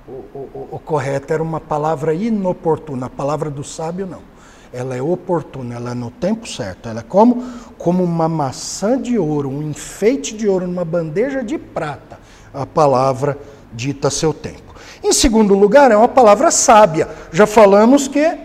[0.08, 1.34] o, o, o correto.
[1.34, 4.38] Era uma palavra inoportuna, a palavra do sábio não
[4.72, 6.90] ela é oportuna, ela é no tempo certo.
[6.90, 7.44] Ela é como,
[7.78, 12.20] como uma maçã de ouro, um enfeite de ouro numa bandeja de prata.
[12.54, 13.38] A palavra
[13.74, 14.76] dita seu tempo.
[15.04, 17.08] Em segundo lugar, é uma palavra sábia.
[17.32, 18.38] Já falamos que,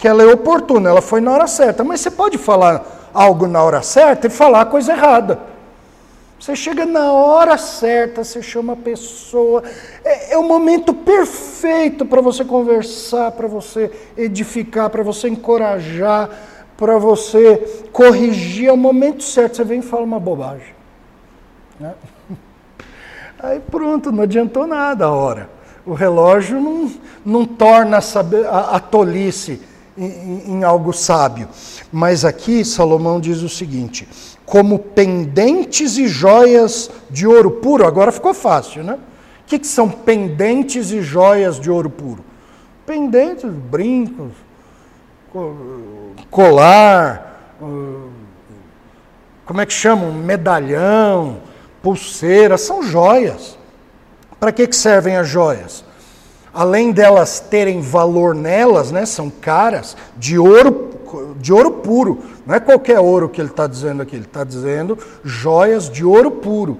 [0.00, 1.84] que ela é oportuna, ela foi na hora certa.
[1.84, 5.38] Mas você pode falar algo na hora certa e falar a coisa errada.
[6.40, 9.62] Você chega na hora certa, você chama a pessoa.
[10.02, 16.30] É, é o momento perfeito para você conversar, para você edificar, para você encorajar,
[16.78, 17.58] para você
[17.92, 18.68] corrigir.
[18.68, 19.56] É o momento certo.
[19.56, 20.74] Você vem e fala uma bobagem.
[21.78, 21.92] Né?
[23.38, 25.50] Aí pronto, não adiantou nada a hora.
[25.84, 26.90] O relógio não,
[27.22, 29.68] não torna a, a tolice
[30.04, 31.48] em, algo sábio.
[31.92, 34.08] Mas aqui Salomão diz o seguinte:
[34.44, 37.86] como pendentes e joias de ouro puro.
[37.86, 38.94] Agora ficou fácil, né?
[38.94, 42.24] O que, que são pendentes e joias de ouro puro?
[42.86, 44.32] Pendentes, brincos,
[46.30, 47.56] colar,
[49.44, 50.12] como é que chamam?
[50.12, 51.38] Medalhão,
[51.82, 53.58] pulseira, são joias.
[54.38, 55.84] Para que, que servem as joias?
[56.52, 60.90] Além delas terem valor nelas, né, são caras, de ouro
[61.38, 62.22] de ouro puro.
[62.46, 66.30] Não é qualquer ouro que ele está dizendo aqui, ele está dizendo joias de ouro
[66.30, 66.78] puro.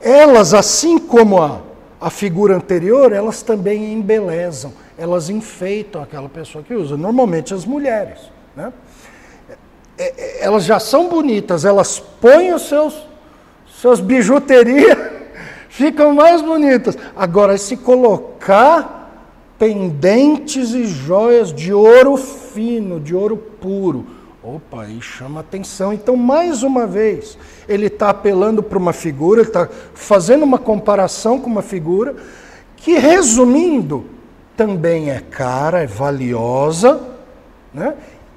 [0.00, 1.60] Elas, assim como a,
[2.00, 8.18] a figura anterior, elas também embelezam, elas enfeitam aquela pessoa que usa, normalmente as mulheres.
[8.56, 8.72] Né?
[9.98, 13.06] É, é, elas já são bonitas, elas põem os seus,
[13.80, 14.98] seus bijuterias,
[15.72, 16.98] ficam mais bonitas.
[17.16, 19.10] Agora, se colocar
[19.58, 24.04] pendentes e joias de ouro fino, de ouro puro.
[24.42, 25.92] Opa, aí chama atenção.
[25.92, 31.48] Então, mais uma vez, ele está apelando para uma figura, está fazendo uma comparação com
[31.48, 32.16] uma figura
[32.76, 34.04] que, resumindo,
[34.54, 37.00] também é cara, é valiosa
[37.72, 37.94] né?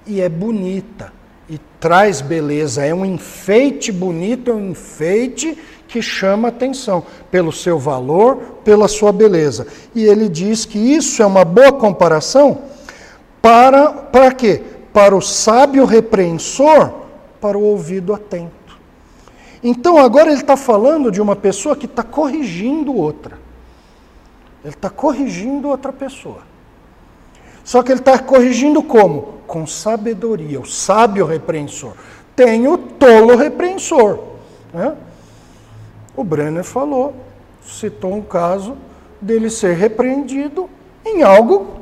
[0.08, 1.12] e é bonita.
[1.50, 5.58] E traz beleza, é um enfeite bonito, é um enfeite
[5.96, 9.66] que chama atenção pelo seu valor, pela sua beleza.
[9.96, 12.64] E ele diz que isso é uma boa comparação
[13.42, 14.62] para para quê?
[14.92, 16.92] Para o sábio repreensor,
[17.40, 18.78] para o ouvido atento.
[19.64, 23.40] Então agora ele está falando de uma pessoa que está corrigindo outra.
[24.66, 26.42] Ele está corrigindo outra pessoa.
[27.64, 29.36] Só que ele está corrigindo como?
[29.48, 31.94] Com sabedoria, o sábio repreensor.
[32.36, 34.20] Tem o tolo repreensor.
[34.74, 34.94] Né?
[36.16, 37.14] O Brenner falou,
[37.64, 38.78] citou um caso
[39.20, 40.70] dele ser repreendido
[41.06, 41.82] em algo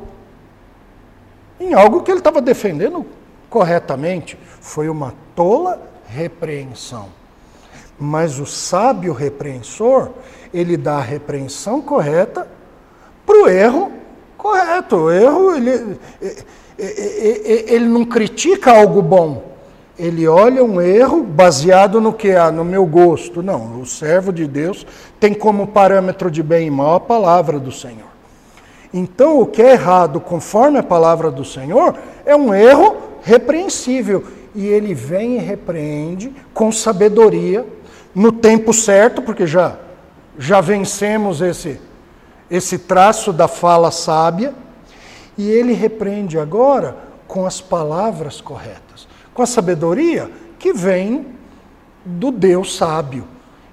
[1.60, 3.06] em algo que ele estava defendendo
[3.48, 4.36] corretamente.
[4.60, 7.08] Foi uma tola repreensão.
[7.98, 10.10] Mas o sábio repreensor,
[10.52, 12.46] ele dá a repreensão correta
[13.24, 13.92] para o erro
[14.36, 14.96] correto.
[14.96, 15.98] O erro, ele,
[16.76, 19.53] ele não critica algo bom
[19.98, 23.42] ele olha um erro baseado no que há, no meu gosto.
[23.42, 24.84] Não, o servo de Deus
[25.20, 28.12] tem como parâmetro de bem e mal a palavra do Senhor.
[28.92, 34.24] Então, o que é errado conforme a palavra do Senhor é um erro repreensível.
[34.54, 37.66] E ele vem e repreende com sabedoria,
[38.14, 39.76] no tempo certo, porque já,
[40.38, 41.80] já vencemos esse,
[42.48, 44.54] esse traço da fala sábia,
[45.36, 48.93] e ele repreende agora com as palavras corretas
[49.34, 51.26] com a sabedoria que vem
[52.04, 53.26] do Deus sábio.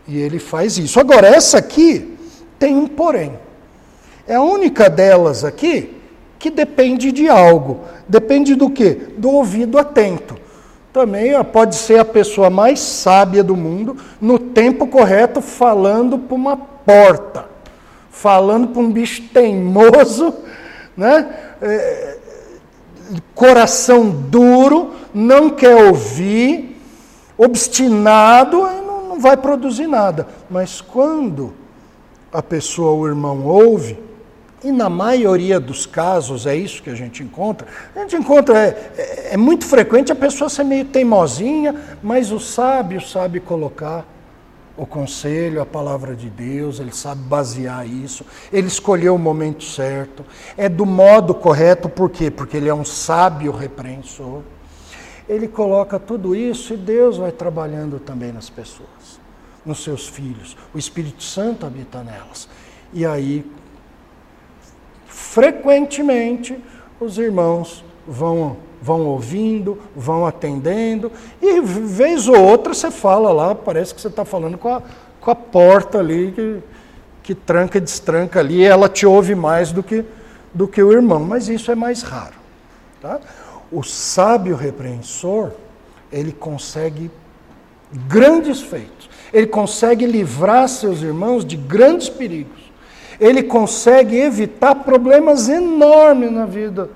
[0.08, 1.00] E ele faz isso.
[1.00, 2.18] Agora, essa aqui
[2.60, 3.40] tem um porém.
[4.28, 5.96] É a única delas aqui
[6.40, 7.82] que depende de algo.
[8.08, 9.10] Depende do quê?
[9.18, 10.36] Do ouvido atento.
[10.92, 16.58] Também pode ser a pessoa mais sábia do mundo, no tempo correto, falando para uma
[16.58, 17.46] porta,
[18.10, 20.34] falando para um bicho teimoso,
[20.98, 21.30] né?
[21.62, 22.18] É,
[23.34, 26.80] coração duro, não quer ouvir,
[27.38, 30.28] obstinado, não, não vai produzir nada.
[30.50, 31.54] Mas quando
[32.32, 33.98] a pessoa, o irmão, ouve,
[34.64, 37.68] e na maioria dos casos é isso que a gente encontra.
[37.96, 42.40] A gente encontra, é, é, é, muito frequente a pessoa ser meio teimosinha, mas o
[42.40, 44.06] sábio sabe colocar
[44.82, 50.26] o conselho, a palavra de Deus, ele sabe basear isso, ele escolheu o momento certo,
[50.58, 52.32] é do modo correto, por quê?
[52.32, 54.42] Porque ele é um sábio repreensor.
[55.30, 59.20] Ele coloca tudo isso e Deus vai trabalhando também nas pessoas,
[59.64, 60.58] nos seus filhos.
[60.74, 62.50] O Espírito Santo habita nelas.
[62.92, 63.46] E aí,
[65.06, 66.60] frequentemente,
[67.00, 73.94] os irmãos vão vão ouvindo, vão atendendo, e vez ou outra você fala lá, parece
[73.94, 74.82] que você está falando com a,
[75.20, 76.58] com a porta ali, que,
[77.22, 80.04] que tranca e destranca ali, e ela te ouve mais do que,
[80.52, 82.34] do que o irmão, mas isso é mais raro.
[83.00, 83.20] Tá?
[83.72, 85.52] O sábio repreensor,
[86.12, 87.12] ele consegue
[88.08, 89.10] grandes feitos.
[89.32, 92.72] Ele consegue livrar seus irmãos de grandes perigos.
[93.20, 96.90] Ele consegue evitar problemas enormes na vida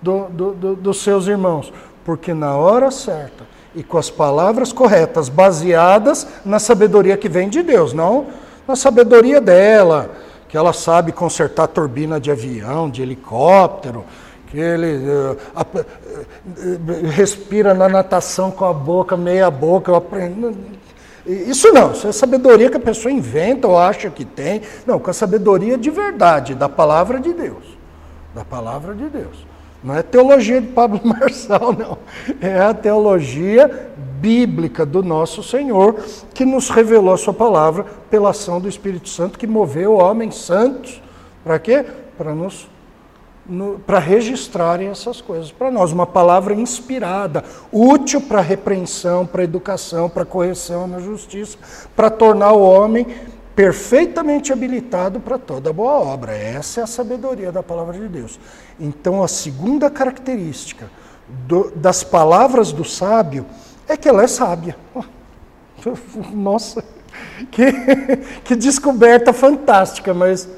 [0.00, 1.72] do, do, do, dos seus irmãos.
[2.04, 7.62] Porque na hora certa e com as palavras corretas, baseadas na sabedoria que vem de
[7.62, 8.26] Deus, não
[8.66, 10.10] na sabedoria dela,
[10.46, 14.04] que ela sabe consertar turbina de avião, de helicóptero,
[14.48, 20.54] que ele uh, uh, respira na natação com a boca, meia boca, eu aprendo.
[21.26, 24.62] Isso não, isso é sabedoria que a pessoa inventa ou acha que tem.
[24.86, 27.78] Não, com a sabedoria de verdade, da palavra de Deus.
[28.34, 29.47] Da palavra de Deus.
[29.82, 31.98] Não é teologia de Pablo Marçal, não.
[32.40, 35.96] É a teologia bíblica do nosso Senhor,
[36.34, 41.00] que nos revelou a sua palavra pela ação do Espírito Santo, que moveu homens santos.
[41.44, 41.84] Para quê?
[42.16, 42.68] Para nos
[43.86, 45.90] para registrarem essas coisas para nós.
[45.90, 51.56] Uma palavra inspirada, útil para repreensão, para educação, para correção na justiça,
[51.96, 53.06] para tornar o homem
[53.58, 56.30] perfeitamente habilitado para toda boa obra.
[56.32, 58.38] Essa é a sabedoria da palavra de Deus.
[58.78, 60.88] Então, a segunda característica
[61.28, 63.44] do, das palavras do sábio
[63.88, 64.76] é que ela é sábia.
[66.32, 66.84] Nossa,
[67.50, 67.72] que,
[68.46, 70.48] que descoberta fantástica, mas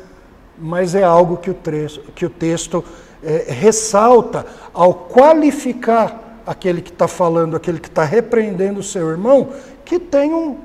[0.58, 2.84] mas é algo que o, trecho, que o texto
[3.24, 9.54] é, ressalta ao qualificar aquele que está falando, aquele que está repreendendo o seu irmão,
[9.86, 10.58] que tem, um,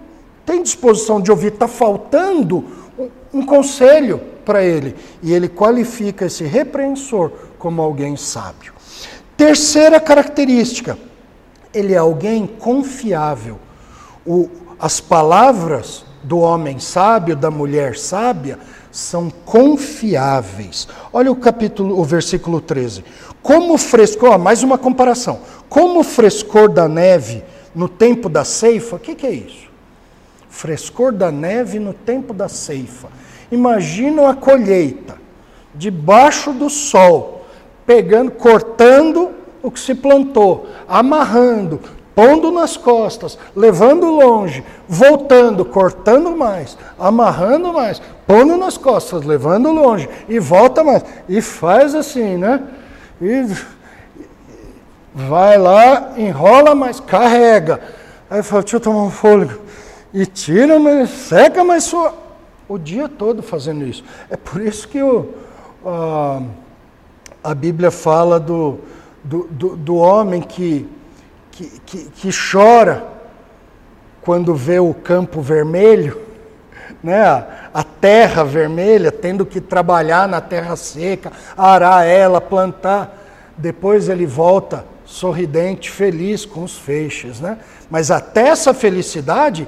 [0.45, 2.63] tem disposição de ouvir, está faltando
[2.97, 4.95] um, um conselho para ele.
[5.21, 8.73] E ele qualifica esse repreensor como alguém sábio.
[9.35, 10.97] Terceira característica,
[11.73, 13.59] ele é alguém confiável.
[14.25, 18.57] O, as palavras do homem sábio, da mulher sábia,
[18.91, 20.87] são confiáveis.
[21.11, 23.03] Olha o capítulo, o versículo 13.
[23.41, 25.41] Como o frescor, ó, mais uma comparação.
[25.67, 27.43] Como o frescor da neve
[27.75, 29.64] no tempo da ceifa, o que, que é isso?
[30.55, 33.09] Frescor da neve no tempo da ceifa.
[33.51, 35.17] Imagina a colheita,
[35.75, 37.45] debaixo do sol,
[37.85, 41.81] pegando, cortando o que se plantou, amarrando,
[42.15, 50.07] pondo nas costas, levando longe, voltando, cortando mais, amarrando mais, pondo nas costas, levando longe,
[50.29, 52.63] e volta mais, e faz assim, né?
[53.21, 53.45] E
[55.13, 57.81] vai lá, enrola mais, carrega.
[58.29, 59.64] Aí fala, deixa eu tomar um fôlego.
[60.15, 62.15] E tira, mas seca, mas sua.
[62.67, 64.03] O dia todo fazendo isso.
[64.31, 65.29] É por isso que o,
[65.85, 66.41] a,
[67.43, 68.79] a Bíblia fala do,
[69.23, 70.89] do, do, do homem que
[71.55, 73.05] que, que, que chora
[74.21, 76.19] quando vê o campo vermelho,
[77.01, 77.23] né?
[77.73, 83.23] a terra vermelha, tendo que trabalhar na terra seca, arar ela, plantar.
[83.57, 87.39] Depois ele volta sorridente, feliz com os feixes.
[87.39, 87.57] Né?
[87.89, 89.67] Mas até essa felicidade,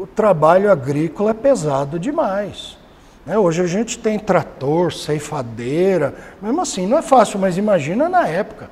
[0.00, 2.78] o trabalho agrícola é pesado demais.
[3.26, 3.36] Né?
[3.36, 8.70] Hoje a gente tem trator, ceifadeira, mesmo assim não é fácil, mas imagina na época.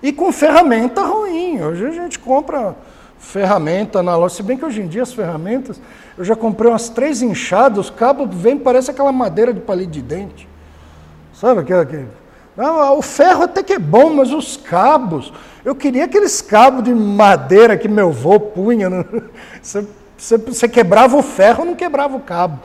[0.00, 1.60] E com ferramenta ruim.
[1.60, 2.76] Hoje a gente compra
[3.18, 4.36] ferramenta na loja.
[4.36, 5.80] Se bem que hoje em dia as ferramentas,
[6.16, 10.02] eu já comprei umas três inchadas, os cabos vêm, parece aquela madeira de palito de
[10.02, 10.48] dente.
[11.34, 12.04] Sabe aquela que.
[12.56, 15.32] Ah, o ferro até que é bom, mas os cabos.
[15.64, 18.88] Eu queria aqueles cabos de madeira que meu avô punha.
[18.88, 19.04] Né?
[19.60, 19.86] Você,
[20.20, 22.60] você, você quebrava o ferro, não quebrava o cabo.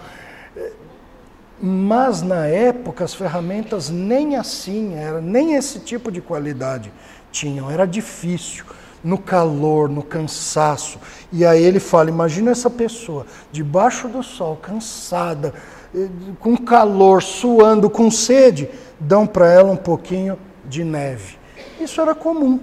[1.61, 6.91] Mas na época as ferramentas nem assim, era nem esse tipo de qualidade
[7.31, 8.65] tinham, era difícil,
[9.01, 10.99] no calor, no cansaço.
[11.31, 15.53] E aí ele fala: imagina essa pessoa debaixo do sol, cansada,
[15.95, 21.37] eh, com calor, suando, com sede, dão para ela um pouquinho de neve.
[21.79, 22.59] Isso era comum.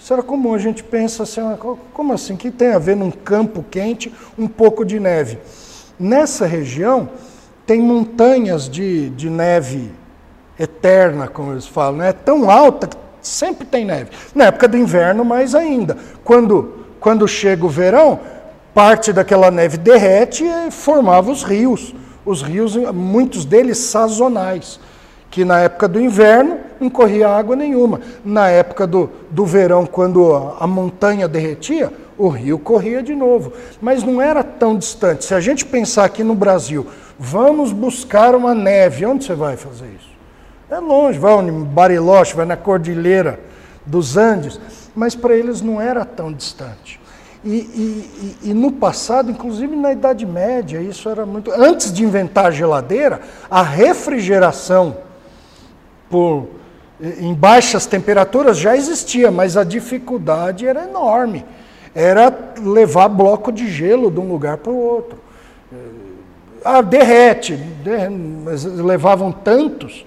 [0.00, 0.54] Isso era comum.
[0.54, 1.58] A gente pensa assim: ah,
[1.92, 2.34] como assim?
[2.36, 5.38] que tem a ver num campo quente um pouco de neve?
[5.98, 7.10] Nessa região
[7.66, 9.92] tem montanhas de, de neve
[10.58, 12.08] eterna, como eles falam, né?
[12.08, 14.10] é tão alta que Sempre tem neve.
[14.34, 15.96] Na época do inverno, mais ainda.
[16.24, 18.18] Quando, quando chega o verão,
[18.72, 21.94] parte daquela neve derrete e formava os rios.
[22.24, 24.80] Os rios, muitos deles sazonais,
[25.30, 28.00] que na época do inverno não corria água nenhuma.
[28.24, 33.52] Na época do, do verão, quando a, a montanha derretia, o rio corria de novo.
[33.80, 35.24] Mas não era tão distante.
[35.24, 36.86] Se a gente pensar aqui no Brasil,
[37.18, 40.10] vamos buscar uma neve, onde você vai fazer isso?
[40.68, 43.40] É longe, vai em Bariloche, vai na Cordilheira
[43.86, 44.60] dos Andes,
[44.94, 47.00] mas para eles não era tão distante.
[47.44, 51.50] E, e, e, e, no passado, inclusive na Idade Média, isso era muito.
[51.50, 53.20] Antes de inventar a geladeira,
[53.50, 54.98] a refrigeração
[56.10, 56.48] por,
[57.00, 61.44] em baixas temperaturas já existia, mas a dificuldade era enorme.
[61.94, 65.18] Era levar bloco de gelo de um lugar para o outro.
[66.62, 67.58] Ah, derrete,
[68.44, 70.04] mas levavam tantos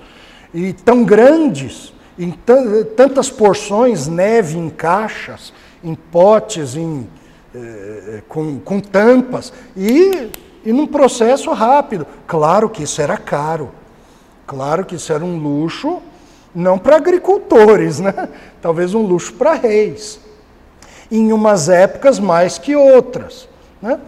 [0.54, 2.32] e tão grandes, em
[2.96, 5.52] tantas porções, neve em caixas,
[5.84, 7.08] em potes, em,
[7.56, 10.30] eh, com, com tampas, e,
[10.64, 12.06] e num processo rápido.
[12.28, 13.72] Claro que isso era caro,
[14.46, 16.02] claro que isso era um luxo
[16.54, 18.30] não para agricultores, né?
[18.62, 20.20] talvez um luxo para reis,
[21.12, 23.48] em umas épocas mais que outras.
[23.82, 24.00] Né?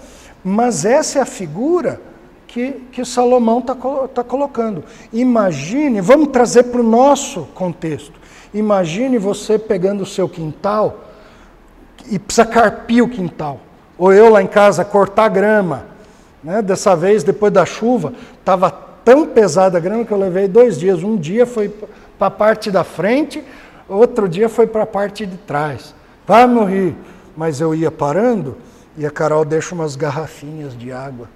[0.44, 2.00] Mas essa é a figura
[2.48, 3.76] que, que Salomão está
[4.14, 4.84] tá colocando.
[5.12, 8.14] Imagine, vamos trazer para o nosso contexto.
[8.54, 11.00] Imagine você pegando o seu quintal
[12.10, 13.60] e precisa carpir o quintal.
[13.98, 15.88] Ou eu lá em casa cortar grama.
[16.44, 16.62] Né?
[16.62, 21.04] Dessa vez, depois da chuva, estava tão pesada a grama que eu levei dois dias.
[21.04, 23.44] Um dia foi para a parte da frente,
[23.88, 25.94] outro dia foi para a parte de trás.
[26.28, 26.96] Vai morrer.
[27.38, 28.58] Mas eu ia parando
[28.98, 31.30] e a Carol deixa umas garrafinhas de água.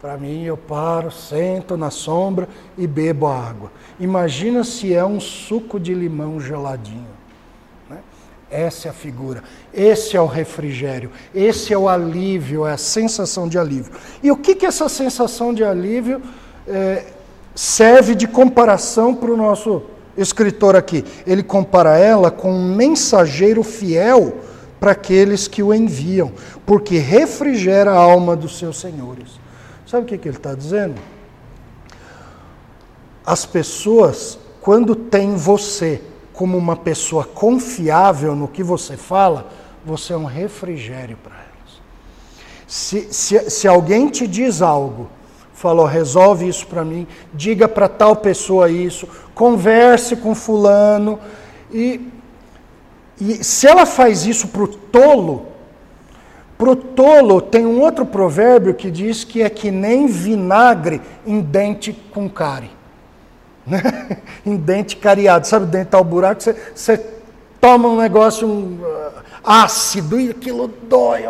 [0.00, 3.70] Para mim, eu paro, sento na sombra e bebo a água.
[3.98, 7.06] Imagina se é um suco de limão geladinho.
[7.88, 7.98] Né?
[8.50, 9.42] Essa é a figura,
[9.72, 13.92] esse é o refrigério, esse é o alívio, é a sensação de alívio.
[14.22, 16.22] E o que, que essa sensação de alívio
[16.68, 17.04] é,
[17.54, 19.82] serve de comparação para o nosso
[20.16, 21.04] escritor aqui.
[21.26, 24.38] Ele compara ela com um mensageiro fiel
[24.78, 26.32] para aqueles que o enviam,
[26.64, 29.40] porque refrigera a alma dos seus senhores.
[29.86, 30.94] Sabe o que, que ele está dizendo?
[33.24, 36.00] As pessoas, quando têm você
[36.32, 39.48] como uma pessoa confiável no que você fala,
[39.84, 41.80] você é um refrigério para elas.
[42.66, 45.08] Se, se, se alguém te diz algo
[45.66, 51.18] falou: resolve isso para mim, diga para tal pessoa isso, converse com fulano.
[51.72, 52.00] E,
[53.20, 55.46] e se ela faz isso para o tolo,
[56.56, 61.40] para o tolo tem um outro provérbio que diz que é que nem vinagre em
[61.40, 62.70] dente com cárie.
[63.66, 63.82] Né?
[64.46, 65.46] em dente cariado.
[65.48, 67.04] Sabe, dente ao buraco, você, você
[67.60, 71.24] toma um negócio um, uh, ácido e aquilo dói.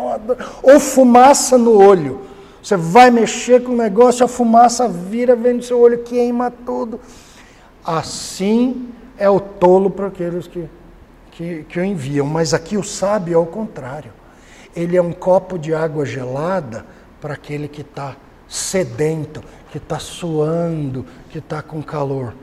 [0.62, 2.25] Ou fumaça no olho.
[2.66, 6.98] Você vai mexer com o negócio, a fumaça vira, vem no seu olho, queima tudo.
[7.84, 10.68] Assim é o tolo para aqueles que,
[11.30, 12.26] que, que o enviam.
[12.26, 14.12] Mas aqui o sábio é o contrário.
[14.74, 16.84] Ele é um copo de água gelada
[17.20, 18.16] para aquele que está
[18.48, 22.34] sedento, que está suando, que está com calor.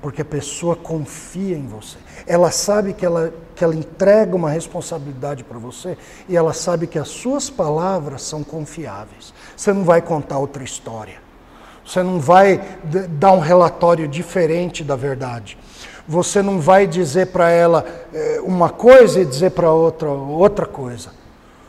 [0.00, 1.98] Porque a pessoa confia em você.
[2.26, 5.96] Ela sabe que ela, que ela entrega uma responsabilidade para você
[6.28, 9.34] e ela sabe que as suas palavras são confiáveis.
[9.56, 11.18] Você não vai contar outra história.
[11.84, 12.60] Você não vai
[13.08, 15.58] dar um relatório diferente da verdade.
[16.06, 17.84] Você não vai dizer para ela
[18.14, 21.10] eh, uma coisa e dizer para outra outra coisa.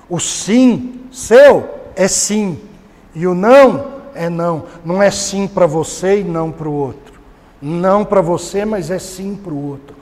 [0.09, 2.59] O sim seu é sim
[3.15, 4.65] e o não é não.
[4.86, 7.00] Não é sim para você e não para o outro.
[7.62, 9.95] Não para você, mas é sim para o outro.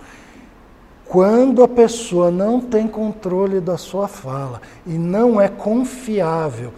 [1.06, 6.72] Quando a pessoa não tem controle da sua fala e não é confiável,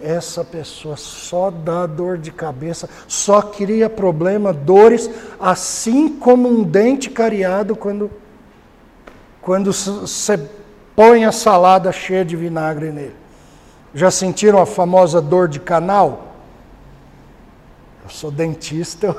[0.00, 7.10] essa pessoa só dá dor de cabeça, só cria problema, dores, assim como um dente
[7.10, 8.10] cariado quando
[9.40, 10.38] quando você
[10.94, 13.16] põe a salada cheia de vinagre nele.
[13.94, 16.29] Já sentiram a famosa dor de canal?
[18.10, 19.16] Sou dentista,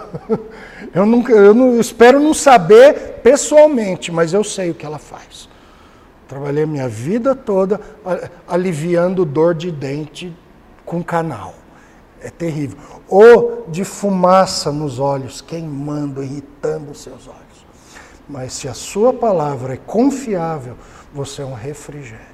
[0.93, 4.99] eu, nunca, eu, não, eu espero não saber pessoalmente, mas eu sei o que ela
[4.99, 5.49] faz.
[6.27, 7.81] Trabalhei minha vida toda
[8.47, 10.33] aliviando dor de dente
[10.85, 11.55] com canal.
[12.21, 12.77] É terrível.
[13.07, 17.41] Ou de fumaça nos olhos, queimando, irritando os seus olhos.
[18.29, 20.77] Mas se a sua palavra é confiável,
[21.13, 22.30] você é um refrigério.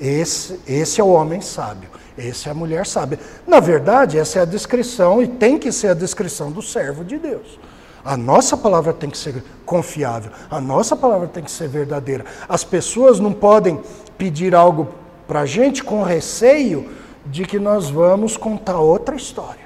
[0.00, 1.88] Esse, esse é o homem sábio,
[2.18, 3.18] esse é a mulher sábia.
[3.46, 7.18] Na verdade, essa é a descrição e tem que ser a descrição do servo de
[7.18, 7.58] Deus.
[8.04, 12.24] A nossa palavra tem que ser confiável, a nossa palavra tem que ser verdadeira.
[12.48, 13.80] As pessoas não podem
[14.18, 14.88] pedir algo
[15.26, 16.90] para a gente com receio
[17.24, 19.64] de que nós vamos contar outra história.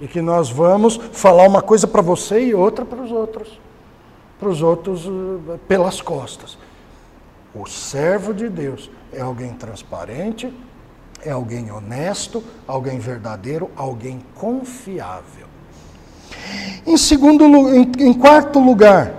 [0.00, 3.60] E que nós vamos falar uma coisa para você e outra para os outros.
[4.38, 6.56] Para os outros eh, pelas costas.
[7.54, 10.52] O servo de Deus é alguém transparente,
[11.24, 15.46] é alguém honesto, alguém verdadeiro, alguém confiável.
[16.86, 17.44] Em segundo,
[17.74, 19.12] em, em quarto lugar,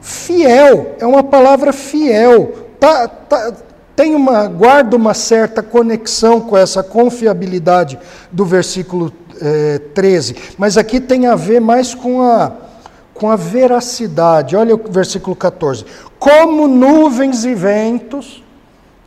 [0.00, 2.66] fiel é uma palavra fiel.
[2.78, 3.52] Tá, tá,
[3.96, 7.98] tem uma, guarda uma certa conexão com essa confiabilidade
[8.30, 9.10] do versículo
[9.40, 12.52] eh, 13, mas aqui tem a ver mais com a,
[13.16, 14.56] com a veracidade.
[14.56, 15.84] Olha o versículo 14.
[16.18, 18.42] Como nuvens e ventos,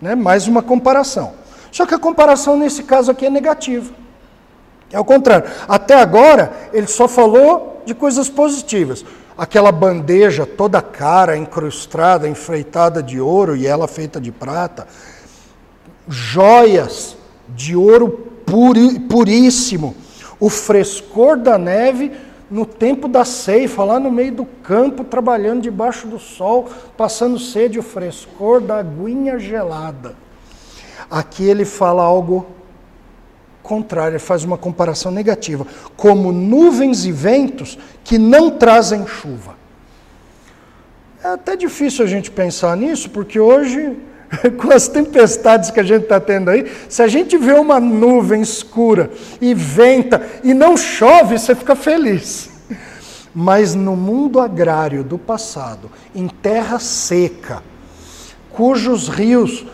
[0.02, 0.16] né?
[0.16, 1.34] mais uma comparação.
[1.72, 3.94] Só que a comparação nesse caso aqui é negativa.
[4.92, 5.50] É o contrário.
[5.68, 9.06] Até agora, ele só falou de coisas positivas.
[9.38, 14.88] Aquela bandeja toda cara, incrustada, enfeitada de ouro e ela feita de prata.
[16.08, 17.16] Joias
[17.50, 18.10] de ouro
[19.08, 19.96] puríssimo.
[20.40, 22.12] O frescor da neve
[22.50, 27.78] no tempo da ceifa, lá no meio do campo, trabalhando debaixo do sol, passando sede,
[27.78, 30.16] o frescor da aguinha gelada.
[31.10, 32.46] Aqui ele fala algo
[33.62, 39.56] contrário, ele faz uma comparação negativa, como nuvens e ventos que não trazem chuva.
[41.24, 43.96] É até difícil a gente pensar nisso, porque hoje,
[44.58, 48.42] com as tempestades que a gente está tendo aí, se a gente vê uma nuvem
[48.42, 49.10] escura
[49.42, 52.50] e venta e não chove, você fica feliz.
[53.34, 57.64] Mas no mundo agrário do passado, em terra seca,
[58.52, 59.66] cujos rios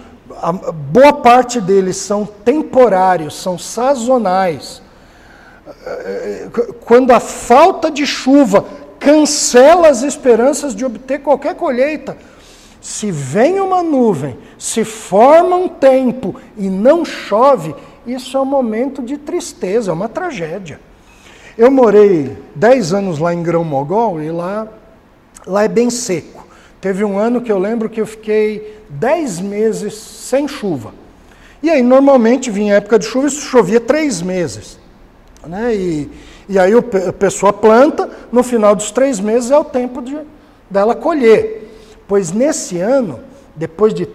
[0.92, 4.82] boa parte deles são temporários, são sazonais.
[6.82, 8.66] Quando a falta de chuva
[9.00, 12.18] cancela as esperanças de obter qualquer colheita,
[12.86, 17.74] se vem uma nuvem, se forma um tempo e não chove,
[18.06, 20.80] isso é um momento de tristeza, é uma tragédia.
[21.58, 24.68] Eu morei 10 anos lá em Grão-Mogol e lá,
[25.48, 26.46] lá é bem seco.
[26.80, 30.94] Teve um ano que eu lembro que eu fiquei dez meses sem chuva.
[31.64, 34.78] E aí, normalmente, vinha época de chuva e chovia três meses.
[35.44, 35.76] Né?
[35.76, 36.12] E,
[36.48, 40.16] e aí a pessoa planta, no final dos três meses é o tempo de,
[40.70, 41.65] dela colher.
[42.08, 43.20] Pois nesse ano,
[43.56, 44.08] depois de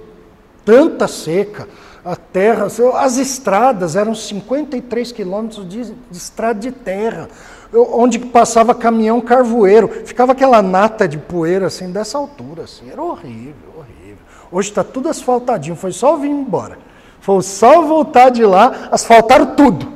[0.64, 1.68] tanta seca,
[2.04, 7.28] a terra, as estradas eram 53 quilômetros de, de estrada de terra
[7.72, 13.54] onde passava caminhão carvoeiro, ficava aquela nata de poeira assim, dessa altura, assim, era horrível,
[13.76, 14.18] horrível.
[14.50, 16.78] Hoje está tudo asfaltadinho, foi só vir embora.
[17.20, 19.86] Foi só voltar de lá, asfaltaram tudo.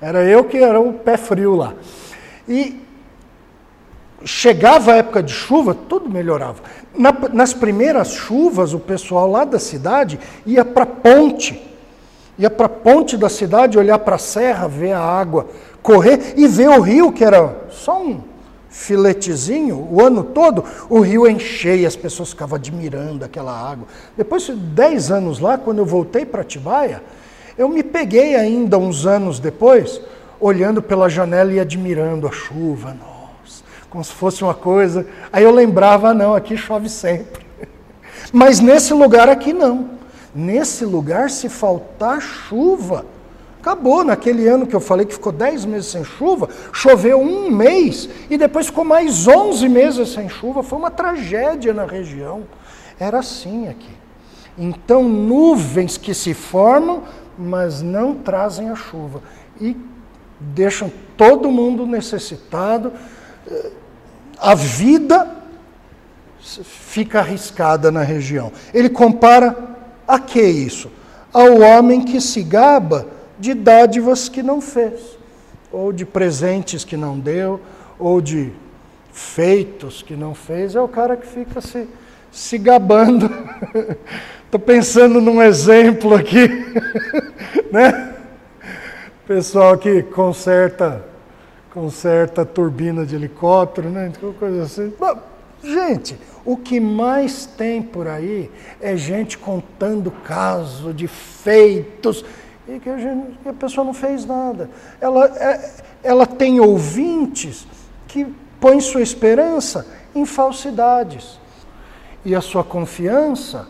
[0.00, 1.74] Era eu que era o pé frio lá.
[2.48, 2.81] E
[4.24, 6.62] chegava a época de chuva, tudo melhorava.
[6.96, 11.60] Na, nas primeiras chuvas, o pessoal lá da cidade ia para a ponte,
[12.38, 15.48] ia para a ponte da cidade, olhar para a serra, ver a água
[15.82, 18.20] correr e ver o rio, que era só um
[18.70, 23.86] filetezinho o ano todo, o rio enchia, as pessoas ficavam admirando aquela água.
[24.16, 27.02] Depois de 10 anos lá, quando eu voltei para Atibaia,
[27.58, 30.00] eu me peguei ainda uns anos depois,
[30.40, 33.11] olhando pela janela e admirando a chuva, nossa,
[33.92, 35.06] como se fosse uma coisa.
[35.30, 37.44] Aí eu lembrava, ah, não, aqui chove sempre.
[38.32, 39.90] Mas nesse lugar aqui não.
[40.34, 43.04] Nesse lugar, se faltar chuva,
[43.60, 48.08] Acabou, naquele ano que eu falei que ficou 10 meses sem chuva, choveu um mês
[48.28, 50.64] e depois ficou mais 11 meses sem chuva.
[50.64, 52.42] Foi uma tragédia na região.
[52.98, 53.92] Era assim aqui.
[54.58, 57.04] Então, nuvens que se formam,
[57.38, 59.22] mas não trazem a chuva.
[59.60, 59.76] E
[60.40, 62.92] deixam todo mundo necessitado.
[64.38, 65.36] A vida
[66.40, 68.52] fica arriscada na região.
[68.74, 69.56] Ele compara
[70.06, 70.90] a que isso?
[71.32, 73.06] Ao homem que se gaba
[73.38, 75.18] de dádivas que não fez,
[75.70, 77.60] ou de presentes que não deu,
[77.98, 78.52] ou de
[79.12, 80.74] feitos que não fez.
[80.74, 81.88] É o cara que fica se,
[82.30, 83.30] se gabando.
[84.44, 86.46] Estou pensando num exemplo aqui,
[87.72, 88.12] né?
[89.26, 91.02] Pessoal que conserta,
[91.72, 94.12] conserta turbina de helicóptero, né?
[94.38, 94.92] Coisa assim.
[95.64, 98.50] Gente, o que mais tem por aí
[98.80, 102.24] é gente contando caso de feitos
[102.68, 104.68] e que a, gente, a pessoa não fez nada.
[105.00, 105.70] Ela, é,
[106.02, 107.66] ela tem ouvintes
[108.06, 108.26] que
[108.60, 111.40] põem sua esperança em falsidades.
[112.24, 113.66] E a sua confiança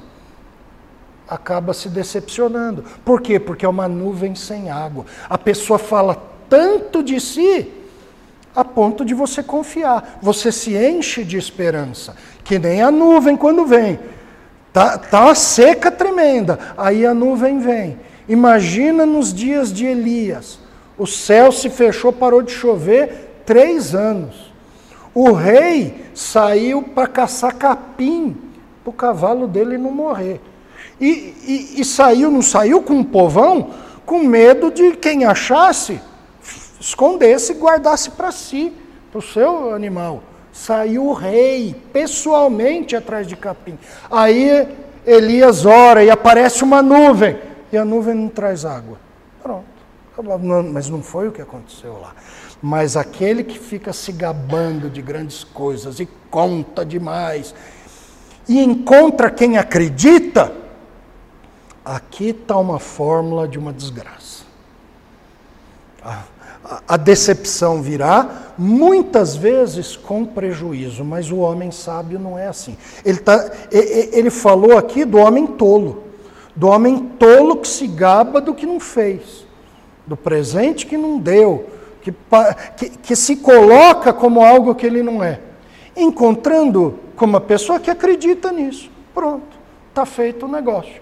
[1.28, 2.84] acaba se decepcionando.
[3.05, 3.38] Por quê?
[3.38, 5.07] Porque é uma nuvem sem água.
[5.28, 7.82] A pessoa fala tanto de si
[8.55, 10.18] a ponto de você confiar.
[10.22, 13.98] Você se enche de esperança, que nem a nuvem quando vem.
[14.72, 16.59] Tá, tá uma seca tremenda.
[16.76, 17.98] Aí a nuvem vem
[18.28, 20.59] Imagina nos dias de Elias.
[20.96, 24.53] O céu se fechou, parou de chover três anos.
[25.14, 28.36] O rei saiu para caçar capim
[28.82, 30.40] para o cavalo dele não morrer.
[31.00, 33.70] E, e, e, saiu, não saiu com um povão,
[34.07, 36.00] com medo de quem achasse,
[36.83, 38.72] escondesse e guardasse para si,
[39.11, 40.22] para o seu animal.
[40.53, 43.78] Saiu o rei, pessoalmente atrás de capim.
[44.11, 44.68] Aí
[45.07, 47.39] Elias ora e aparece uma nuvem
[47.72, 48.99] e a nuvem não traz água.
[49.43, 49.64] Pronto.
[50.72, 52.14] Mas não foi o que aconteceu lá.
[52.61, 57.55] Mas aquele que fica se gabando de grandes coisas e conta demais,
[58.49, 60.53] e encontra quem acredita,
[61.85, 64.45] aqui está uma fórmula de uma desgraça.
[66.05, 66.22] A,
[66.86, 72.76] a, decepção virá, muitas vezes com prejuízo, mas o homem sábio não é assim.
[73.04, 76.04] Ele, tá, ele falou aqui do homem tolo,
[76.54, 79.46] do homem tolo que se gaba do que não fez,
[80.06, 81.66] do presente que não deu,
[82.00, 82.14] que,
[82.76, 85.40] que, que se coloca como algo que ele não é
[85.96, 88.90] encontrando com uma pessoa que acredita nisso.
[89.14, 89.46] Pronto,
[89.88, 91.00] está feito o negócio.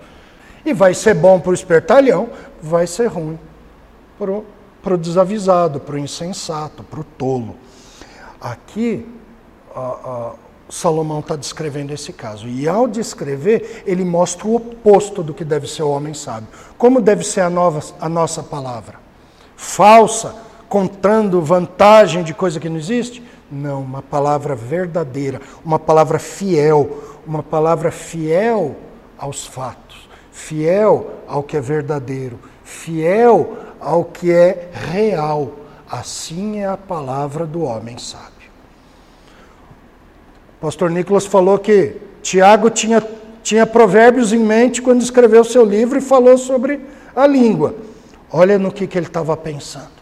[0.65, 2.29] E vai ser bom para o espertalhão,
[2.61, 3.39] vai ser ruim
[4.19, 4.45] para o
[4.99, 7.57] desavisado, para o insensato, para o tolo.
[8.41, 9.07] Aqui,
[10.71, 12.49] Salomão está descrevendo esse caso.
[12.49, 16.49] E ao descrever, ele mostra o oposto do que deve ser o homem sábio.
[16.79, 18.99] Como deve ser a, nova, a nossa palavra?
[19.57, 20.35] Falsa,
[20.69, 23.23] contando vantagem de coisa que não existe?
[23.51, 28.77] Não, uma palavra verdadeira, uma palavra fiel, uma palavra fiel
[29.19, 35.53] aos fatos, fiel ao que é verdadeiro, fiel ao que é real.
[35.91, 38.51] Assim é a palavra do homem sábio.
[40.59, 43.03] O pastor Nicolas falou que Tiago tinha,
[43.43, 46.81] tinha provérbios em mente quando escreveu seu livro e falou sobre
[47.17, 47.75] a língua.
[48.31, 50.01] Olha no que, que ele estava pensando.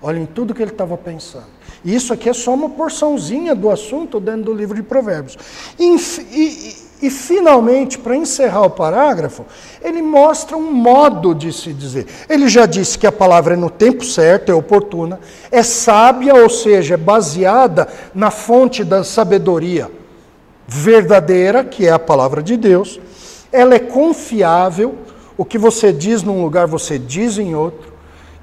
[0.00, 1.56] Olha em tudo que ele estava pensando.
[1.84, 5.36] E isso aqui é só uma porçãozinha do assunto dentro do livro de Provérbios.
[5.78, 5.96] E,
[6.32, 9.44] e, e finalmente, para encerrar o parágrafo,
[9.82, 12.06] ele mostra um modo de se dizer.
[12.28, 15.20] Ele já disse que a palavra é no tempo certo, é oportuna,
[15.50, 19.90] é sábia, ou seja, é baseada na fonte da sabedoria
[20.66, 22.98] verdadeira, que é a palavra de Deus.
[23.52, 24.96] Ela é confiável,
[25.36, 27.92] o que você diz num lugar, você diz em outro.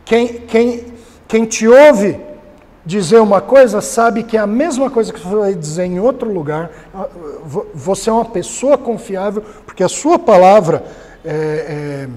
[0.06, 0.86] Quem, quem,
[1.28, 2.20] quem te ouve
[2.86, 6.32] dizer uma coisa sabe que é a mesma coisa que você vai dizer em outro
[6.32, 6.70] lugar.
[7.74, 10.84] Você é uma pessoa confiável, porque a sua palavra
[11.24, 12.10] é, é,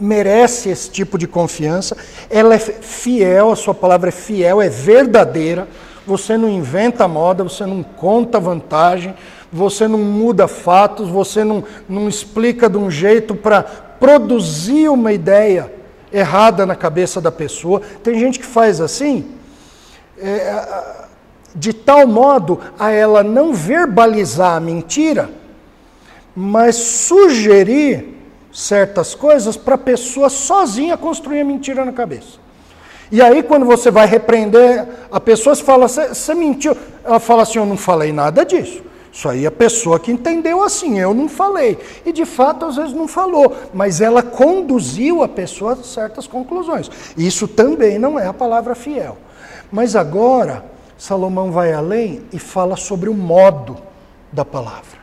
[0.00, 1.96] merece esse tipo de confiança.
[2.30, 5.68] Ela é fiel, a sua palavra é fiel, é verdadeira.
[6.06, 9.14] Você não inventa moda, você não conta vantagem,
[9.52, 15.72] você não muda fatos, você não, não explica de um jeito para produzir uma ideia
[16.12, 17.80] errada na cabeça da pessoa.
[18.02, 19.33] Tem gente que faz assim
[20.26, 21.04] é,
[21.54, 25.30] de tal modo a ela não verbalizar a mentira,
[26.34, 28.14] mas sugerir
[28.52, 32.42] certas coisas para a pessoa sozinha construir a mentira na cabeça.
[33.12, 36.76] E aí, quando você vai repreender a pessoa, você fala, você mentiu.
[37.04, 38.82] Ela fala assim: Eu não falei nada disso.
[39.12, 41.78] Isso aí é a pessoa que entendeu assim, eu não falei.
[42.04, 46.90] E de fato, às vezes não falou, mas ela conduziu a pessoa a certas conclusões.
[47.16, 49.16] Isso também não é a palavra fiel.
[49.74, 50.64] Mas agora,
[50.96, 53.76] Salomão vai além e fala sobre o modo
[54.30, 55.00] da palavra.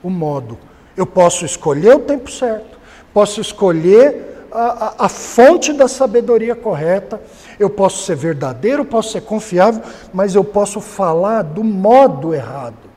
[0.00, 0.56] O modo.
[0.96, 2.78] Eu posso escolher o tempo certo,
[3.12, 7.20] posso escolher a, a, a, fonte da sabedoria correta,
[7.58, 9.82] eu posso ser verdadeiro, posso ser confiável,
[10.14, 12.88] mas eu posso falar do modo errado.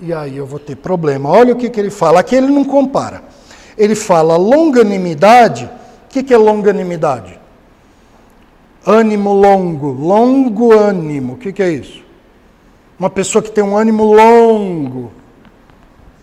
[0.00, 1.28] E aí eu vou ter problema.
[1.28, 2.20] Olha o que, que ele fala.
[2.20, 3.22] Aqui ele não compara.
[3.76, 5.66] Ele fala longanimidade.
[6.06, 7.38] O que, que é longanimidade?
[8.86, 11.34] Ânimo longo, longo ânimo.
[11.34, 12.02] O que, que é isso?
[12.98, 15.12] Uma pessoa que tem um ânimo longo.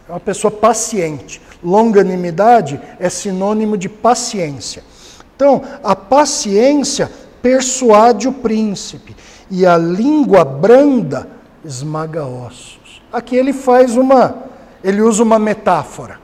[0.07, 1.41] É uma pessoa paciente.
[1.63, 4.83] Longanimidade é sinônimo de paciência.
[5.35, 9.15] Então, a paciência persuade o príncipe
[9.49, 11.27] e a língua branda
[11.63, 13.01] esmaga ossos.
[13.11, 14.35] Aqui ele faz uma,
[14.83, 16.19] ele usa uma metáfora.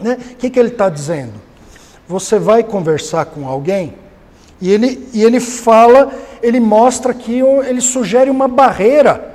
[0.00, 0.18] Né?
[0.32, 1.34] O que, que ele está dizendo?
[2.06, 3.94] Você vai conversar com alguém
[4.60, 9.34] e ele, e ele fala, ele mostra que ele sugere uma barreira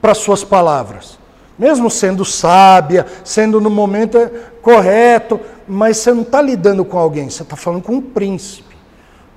[0.00, 1.18] para suas palavras.
[1.58, 4.18] Mesmo sendo sábia, sendo no momento
[4.62, 8.76] correto, mas você não está lidando com alguém, você está falando com um príncipe.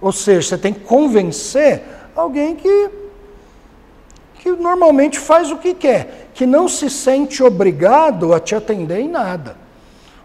[0.02, 1.82] Ou seja, você tem que convencer
[2.16, 2.90] alguém que,
[4.36, 9.10] que normalmente faz o que quer, que não se sente obrigado a te atender em
[9.10, 9.58] nada.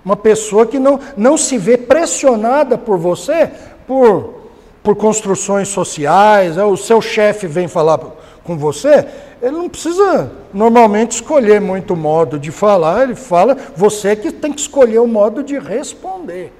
[0.04, 3.50] Uma pessoa que não, não se vê pressionada por você
[3.86, 4.43] por
[4.84, 7.98] por construções sociais, é, o seu chefe vem falar
[8.44, 9.08] com você,
[9.40, 14.60] ele não precisa normalmente escolher muito modo de falar, ele fala, você que tem que
[14.60, 16.52] escolher o modo de responder.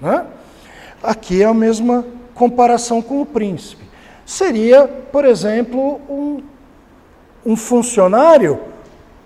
[0.00, 0.24] Né?
[1.02, 3.84] Aqui é a mesma comparação com o príncipe.
[4.24, 6.42] Seria, por exemplo, um,
[7.44, 8.60] um funcionário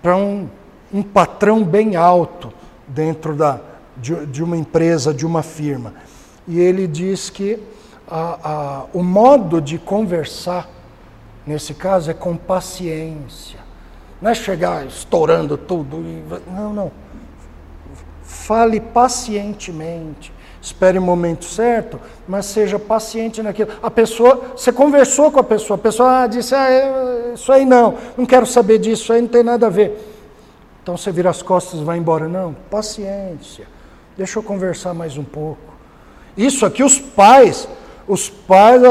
[0.00, 0.48] para um,
[0.92, 2.50] um patrão bem alto
[2.86, 3.60] dentro da,
[3.94, 5.92] de, de uma empresa, de uma firma.
[6.46, 7.58] E ele diz que
[8.10, 10.68] a, a, o modo de conversar
[11.48, 13.58] nesse caso, é com paciência.
[14.20, 15.96] Não é chegar estourando tudo.
[15.96, 16.22] E...
[16.50, 16.92] Não, não.
[18.22, 20.32] Fale pacientemente.
[20.60, 23.70] Espere o momento certo, mas seja paciente naquilo.
[23.82, 27.94] A pessoa, você conversou com a pessoa, a pessoa ah, disse: ah, isso aí não,
[28.16, 29.96] não quero saber disso, isso aí não tem nada a ver.
[30.82, 32.28] Então você vira as costas e vai embora.
[32.28, 33.66] Não, paciência.
[34.16, 35.62] Deixa eu conversar mais um pouco.
[36.36, 37.68] Isso aqui, os pais,
[38.08, 38.82] os pais,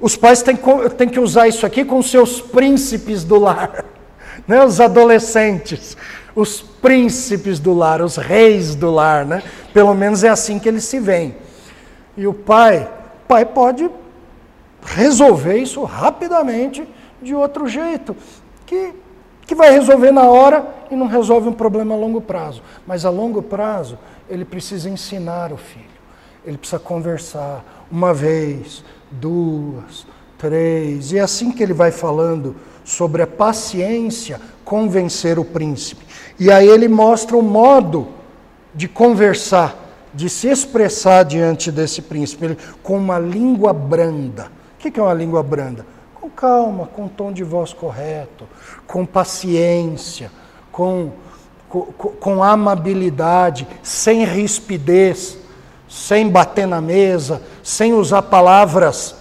[0.00, 0.58] os pais têm,
[0.98, 3.84] têm que usar isso aqui com seus príncipes do lar,
[4.46, 4.64] né?
[4.64, 5.96] os adolescentes,
[6.34, 9.42] os príncipes do lar, os reis do lar, né?
[9.72, 11.36] Pelo menos é assim que eles se veem.
[12.16, 12.90] E o pai,
[13.24, 13.88] o pai pode
[14.82, 16.86] resolver isso rapidamente
[17.22, 18.16] de outro jeito,
[18.66, 18.94] que,
[19.46, 22.62] que vai resolver na hora e não resolve um problema a longo prazo.
[22.86, 23.98] Mas a longo prazo,
[24.28, 25.84] ele precisa ensinar o filho,
[26.44, 30.06] ele precisa conversar uma vez, duas,
[30.38, 36.06] três, e é assim que ele vai falando sobre a paciência convencer o príncipe.
[36.38, 38.08] E aí ele mostra o modo
[38.74, 39.76] de conversar,
[40.14, 44.50] de se expressar diante desse príncipe, ele, com uma língua branda.
[44.74, 45.84] O que é uma língua branda?
[46.14, 48.46] Com calma, com tom de voz correto,
[48.86, 50.30] com paciência,
[50.70, 51.10] com,
[51.68, 55.36] com, com amabilidade, sem rispidez,
[55.90, 59.16] sem bater na mesa, sem usar palavras.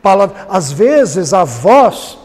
[0.00, 0.46] palavras.
[0.48, 2.16] Às vezes a voz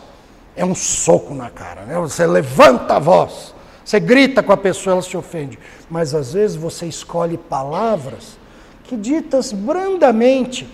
[0.55, 1.97] é um soco na cara, né?
[1.97, 3.55] você levanta a voz.
[3.83, 5.57] Você grita com a pessoa, ela se ofende.
[5.89, 8.37] Mas às vezes você escolhe palavras
[8.83, 10.67] que, ditas brandamente,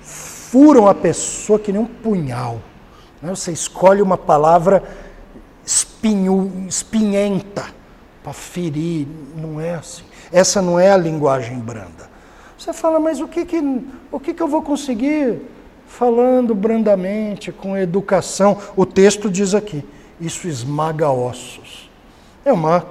[0.00, 2.60] furam a pessoa que nem um punhal.
[3.20, 3.28] Né?
[3.30, 4.82] Você escolhe uma palavra
[5.64, 7.66] espinho, espinhenta
[8.22, 9.06] para ferir.
[9.34, 10.04] Não é assim.
[10.32, 12.07] Essa não é a linguagem branda.
[12.68, 13.80] Você fala, mas o que, que,
[14.12, 15.40] o que, que eu vou conseguir
[15.86, 18.58] falando brandamente, com educação?
[18.76, 19.82] O texto diz aqui:
[20.20, 21.88] isso esmaga ossos.
[22.44, 22.84] É uma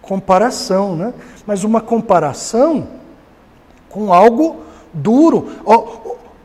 [0.00, 1.12] comparação, né?
[1.44, 2.86] mas uma comparação
[3.88, 4.58] com algo
[4.94, 5.48] duro.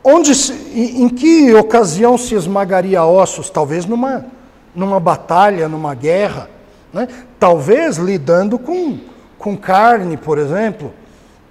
[0.02, 0.32] Onde,
[0.74, 3.48] em que ocasião se esmagaria ossos?
[3.48, 4.26] Talvez numa,
[4.74, 6.50] numa batalha, numa guerra.
[6.92, 7.06] Né?
[7.38, 8.98] Talvez lidando com,
[9.38, 10.92] com carne, por exemplo,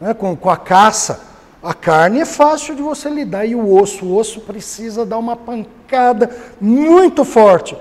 [0.02, 0.14] né?
[0.14, 1.30] com, com a caça.
[1.64, 5.36] A carne é fácil de você lidar e o osso, o osso precisa dar uma
[5.38, 7.78] pancada muito forte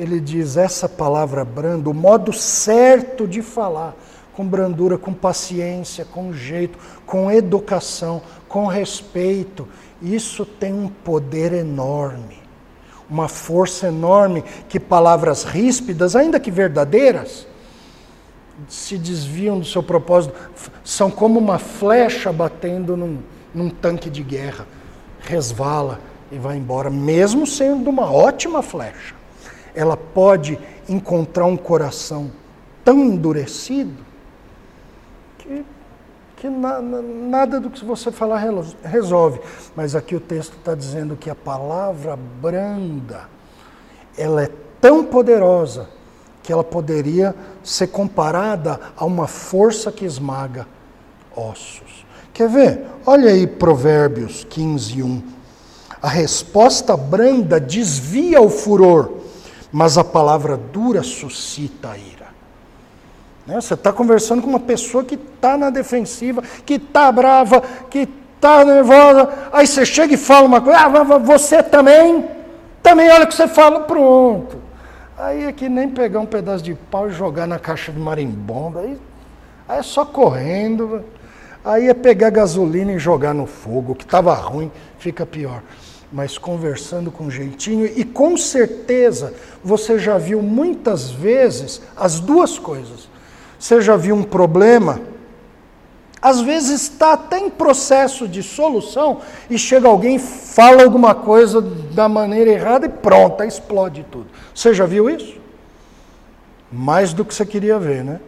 [0.00, 3.94] ele diz essa palavra brando, o modo certo de falar,
[4.32, 9.68] com brandura, com paciência, com jeito, com educação, com respeito.
[10.00, 12.38] Isso tem um poder enorme,
[13.10, 17.46] uma força enorme que palavras ríspidas, ainda que verdadeiras,
[18.68, 20.34] se desviam do seu propósito,
[20.84, 23.18] são como uma flecha batendo num,
[23.54, 24.66] num tanque de guerra,
[25.20, 26.00] resvala
[26.30, 29.20] e vai embora, mesmo sendo uma ótima flecha
[29.74, 30.58] ela pode
[30.88, 32.30] encontrar um coração
[32.84, 34.04] tão endurecido
[35.38, 35.64] que,
[36.36, 38.44] que na, na, nada do que você falar
[38.82, 39.40] resolve.
[39.76, 43.28] Mas aqui o texto está dizendo que a palavra branda,
[44.16, 44.50] ela é
[44.80, 45.88] tão poderosa
[46.42, 50.66] que ela poderia ser comparada a uma força que esmaga
[51.36, 52.04] ossos.
[52.32, 52.86] Quer ver?
[53.04, 55.22] Olha aí Provérbios 15, 1.
[56.02, 59.18] A resposta branda desvia o furor,
[59.70, 62.28] mas a palavra dura suscita a ira.
[63.46, 63.60] Né?
[63.60, 67.60] Você está conversando com uma pessoa que está na defensiva, que está brava,
[67.90, 72.26] que está nervosa, aí você chega e fala uma coisa, ah, você também,
[72.82, 74.59] também olha o que você fala, pronto.
[75.20, 78.80] Aí é que nem pegar um pedaço de pau e jogar na caixa de marimbomba,
[78.80, 78.98] aí,
[79.68, 81.04] aí é só correndo,
[81.62, 85.62] aí é pegar gasolina e jogar no fogo, que estava ruim fica pior.
[86.10, 93.06] Mas conversando com jeitinho, e com certeza você já viu muitas vezes as duas coisas.
[93.58, 95.02] Você já viu um problema,
[96.22, 102.08] às vezes está até em processo de solução, e chega alguém, fala alguma coisa da
[102.08, 104.26] maneira errada e pronto, explode tudo.
[104.54, 105.38] Você já viu isso?
[106.70, 108.20] Mais do que você queria ver, né?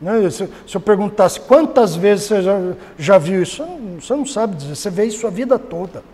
[0.00, 0.30] né?
[0.30, 2.58] Se, eu perguntasse quantas vezes você já,
[2.98, 3.64] já viu isso,
[3.98, 6.04] você não sabe dizer, você vê isso a vida toda.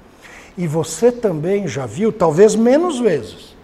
[0.57, 3.57] E você também já viu, talvez menos vezes,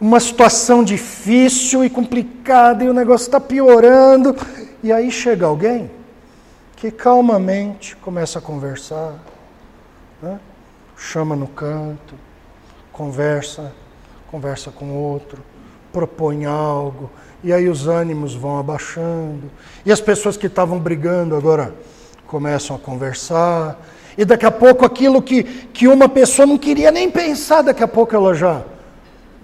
[0.00, 4.34] uma situação difícil e complicada e o negócio está piorando,
[4.82, 5.97] e aí chega alguém
[6.78, 9.14] que calmamente começa a conversar,
[10.22, 10.38] né?
[10.96, 12.14] chama no canto,
[12.92, 13.72] conversa,
[14.30, 15.42] conversa com outro,
[15.92, 17.10] propõe algo,
[17.42, 19.50] e aí os ânimos vão abaixando,
[19.84, 21.74] e as pessoas que estavam brigando agora
[22.28, 23.84] começam a conversar,
[24.16, 27.88] e daqui a pouco aquilo que, que uma pessoa não queria nem pensar, daqui a
[27.88, 28.62] pouco ela já,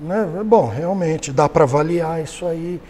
[0.01, 0.25] Né?
[0.45, 2.81] Bom, realmente dá para avaliar isso aí,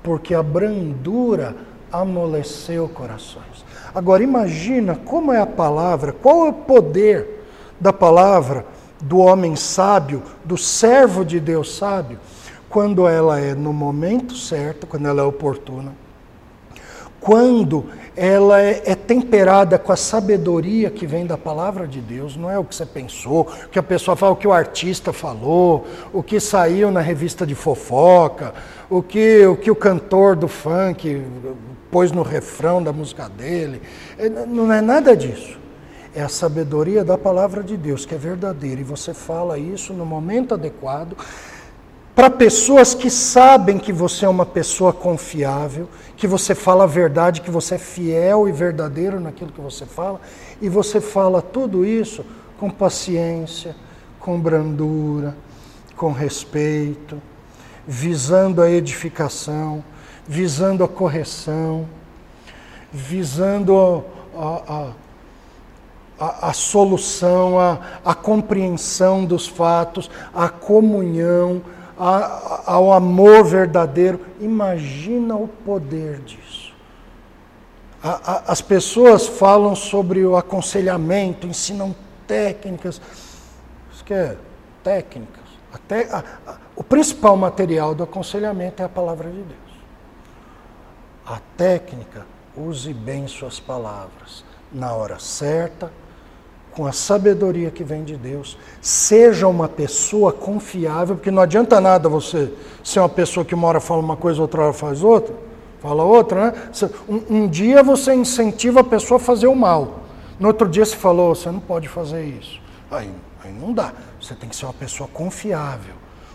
[0.00, 3.64] porque a brandura amoleceu corações.
[3.94, 7.46] Agora imagina como é a palavra, qual é o poder
[7.80, 8.66] da palavra
[9.00, 12.18] do homem sábio, do servo de Deus sábio,
[12.68, 15.92] quando ela é no momento certo, quando ela é oportuna,
[17.20, 17.86] quando
[18.16, 22.58] ela é, é, temperada com a sabedoria que vem da palavra de Deus, não é
[22.58, 26.22] o que você pensou, o que a pessoa fala, o que o artista falou, o
[26.22, 28.54] que saiu na revista de fofoca,
[28.90, 31.22] o que o, que o cantor do funk
[31.94, 33.80] pôs no refrão da música dele.
[34.18, 35.56] É, não é nada disso.
[36.12, 40.04] É a sabedoria da palavra de Deus, que é verdadeira, e você fala isso no
[40.04, 41.16] momento adequado,
[42.12, 47.40] para pessoas que sabem que você é uma pessoa confiável, que você fala a verdade,
[47.40, 50.20] que você é fiel e verdadeiro naquilo que você fala,
[50.60, 52.24] e você fala tudo isso
[52.58, 53.76] com paciência,
[54.18, 55.36] com brandura,
[55.96, 57.22] com respeito,
[57.86, 59.84] visando a edificação,
[60.26, 61.86] visando a correção,
[62.92, 64.04] visando
[64.36, 64.90] a, a,
[66.18, 67.58] a, a solução,
[68.04, 71.62] a, compreensão dos fatos, a comunhão,
[71.96, 74.20] ao amor verdadeiro.
[74.40, 76.72] Imagina o poder disso.
[78.02, 81.94] As pessoas falam sobre o aconselhamento, ensinam
[82.26, 83.00] técnicas.
[83.92, 84.36] Isso que é
[84.82, 85.44] técnicas.
[85.72, 86.06] Até,
[86.76, 89.63] o principal material do aconselhamento é a palavra de Deus.
[91.26, 95.90] A técnica, use bem suas palavras na hora certa,
[96.72, 98.58] com a sabedoria que vem de Deus.
[98.82, 102.52] Seja uma pessoa confiável, porque não adianta nada você
[102.82, 105.34] ser uma pessoa que uma hora fala uma coisa, outra hora faz outra,
[105.80, 106.70] fala outra, né?
[107.08, 110.00] Um, um dia você incentiva a pessoa a fazer o mal.
[110.38, 112.60] No outro dia você falou, você não pode fazer isso.
[112.90, 113.10] Aí,
[113.42, 113.92] aí não dá.
[114.20, 115.94] Você tem que ser uma pessoa confiável,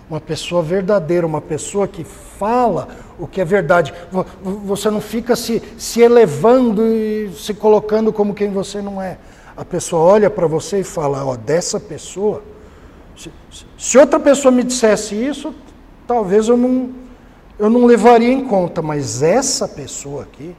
[0.10, 2.88] uma pessoa verdadeira, uma pessoa que fala
[3.20, 3.94] o que é verdade.
[4.42, 9.18] Você não fica se, se elevando e se colocando como quem você não é
[9.60, 12.42] a pessoa olha para você e fala, ó, dessa pessoa.
[13.14, 13.30] Se,
[13.78, 15.54] se, outra pessoa me dissesse isso,
[16.08, 16.92] talvez eu não,
[17.60, 20.56] eu não levaria em conta, mas essa pessoa aqui,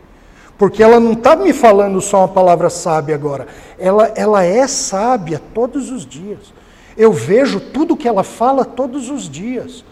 [0.58, 3.46] porque ela não está me falando só uma palavra sábia agora,
[3.78, 6.52] ela, ela é sábia todos os dias.
[6.96, 9.84] Eu vejo tudo que ela fala todos os dias.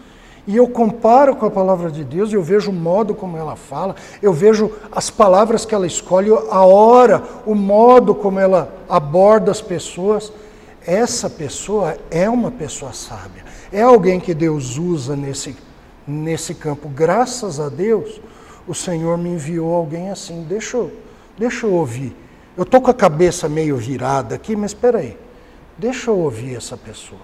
[0.49, 3.95] E eu comparo com a palavra de Deus, eu vejo o modo como ela fala,
[4.19, 9.61] eu vejo as palavras que ela escolhe, a hora, o modo como ela aborda as
[9.61, 10.33] pessoas.
[10.85, 15.55] Essa pessoa é uma pessoa sábia, é alguém que Deus usa nesse,
[16.07, 16.89] nesse campo.
[16.89, 18.19] Graças a Deus,
[18.67, 20.43] o Senhor me enviou alguém assim.
[20.49, 20.91] Deixa eu,
[21.37, 22.15] deixa eu ouvir.
[22.57, 25.15] Eu estou com a cabeça meio virada aqui, mas espera aí.
[25.79, 27.21] Deixa eu ouvir essa pessoa.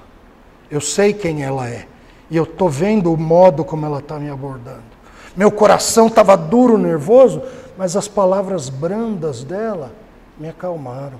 [0.71, 1.85] Eu sei quem ela é.
[2.31, 4.95] E eu estou vendo o modo como ela está me abordando.
[5.35, 7.41] Meu coração estava duro, nervoso,
[7.77, 9.91] mas as palavras brandas dela
[10.39, 11.19] me acalmaram,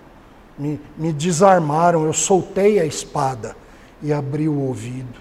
[0.57, 2.05] me, me desarmaram.
[2.05, 3.57] Eu soltei a espada
[4.01, 5.19] e abri o ouvido.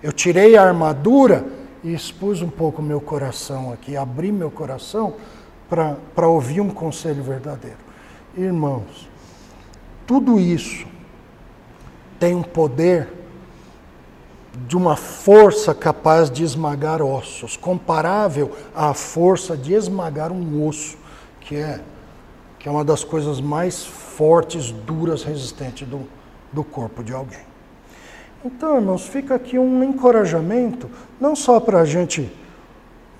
[0.00, 1.44] Eu tirei a armadura
[1.82, 5.14] e expus um pouco meu coração aqui, abri meu coração
[6.14, 7.78] para ouvir um conselho verdadeiro.
[8.36, 9.08] Irmãos,
[10.06, 10.86] tudo isso
[12.20, 13.08] tem um poder
[14.66, 20.98] de uma força capaz de esmagar ossos, comparável à força de esmagar um osso,
[21.40, 21.80] que é,
[22.58, 26.06] que é uma das coisas mais fortes, duras, resistentes do,
[26.52, 27.40] do corpo de alguém.
[28.44, 32.30] Então, irmãos, fica aqui um encorajamento, não só para a gente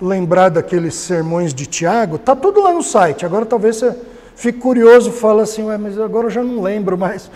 [0.00, 3.24] lembrar daqueles sermões de Tiago, está tudo lá no site.
[3.24, 3.96] Agora talvez você
[4.34, 7.30] fique curioso fale assim, mas agora eu já não lembro mais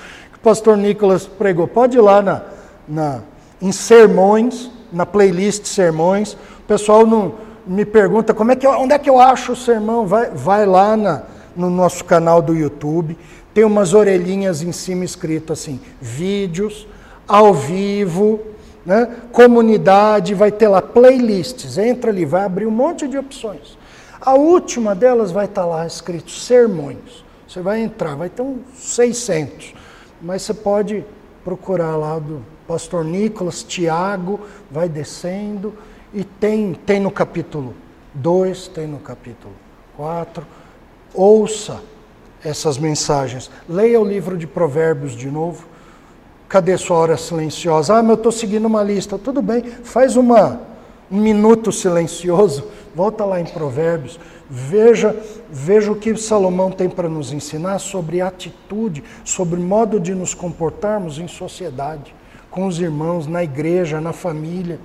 [0.44, 1.66] pastor Nicolas pregou.
[1.66, 2.42] Pode ir lá na,
[2.86, 3.20] na
[3.60, 6.34] em sermões, na playlist sermões.
[6.34, 7.34] O pessoal não
[7.66, 10.06] me pergunta como é que eu, onde é que eu acho o sermão.
[10.06, 11.22] Vai, vai lá na,
[11.56, 13.16] no nosso canal do YouTube.
[13.54, 16.86] Tem umas orelhinhas em cima escrito assim: vídeos,
[17.26, 18.40] ao vivo,
[18.84, 19.08] né?
[19.32, 21.78] comunidade, vai ter lá playlists.
[21.78, 23.78] Entra ali, vai abrir um monte de opções.
[24.20, 27.24] A última delas vai estar lá escrito sermões.
[27.46, 29.74] Você vai entrar, vai ter uns 600,
[30.24, 31.04] mas você pode
[31.44, 35.74] procurar lá do, pastor Nicolas, Tiago, vai descendo,
[36.12, 37.74] e tem, tem no capítulo
[38.14, 39.52] 2, tem no capítulo
[39.96, 40.46] 4.
[41.12, 41.80] Ouça
[42.42, 43.50] essas mensagens.
[43.68, 45.66] Leia o livro de Provérbios de novo.
[46.48, 47.94] Cadê sua hora silenciosa?
[47.94, 49.18] Ah, mas eu estou seguindo uma lista.
[49.18, 50.60] Tudo bem, faz uma,
[51.10, 54.20] um minuto silencioso, volta lá em Provérbios,
[54.54, 55.16] veja,
[55.50, 61.18] veja o que Salomão tem para nos ensinar sobre atitude, sobre modo de nos comportarmos
[61.18, 62.14] em sociedade
[62.52, 64.78] com os irmãos, na igreja, na família,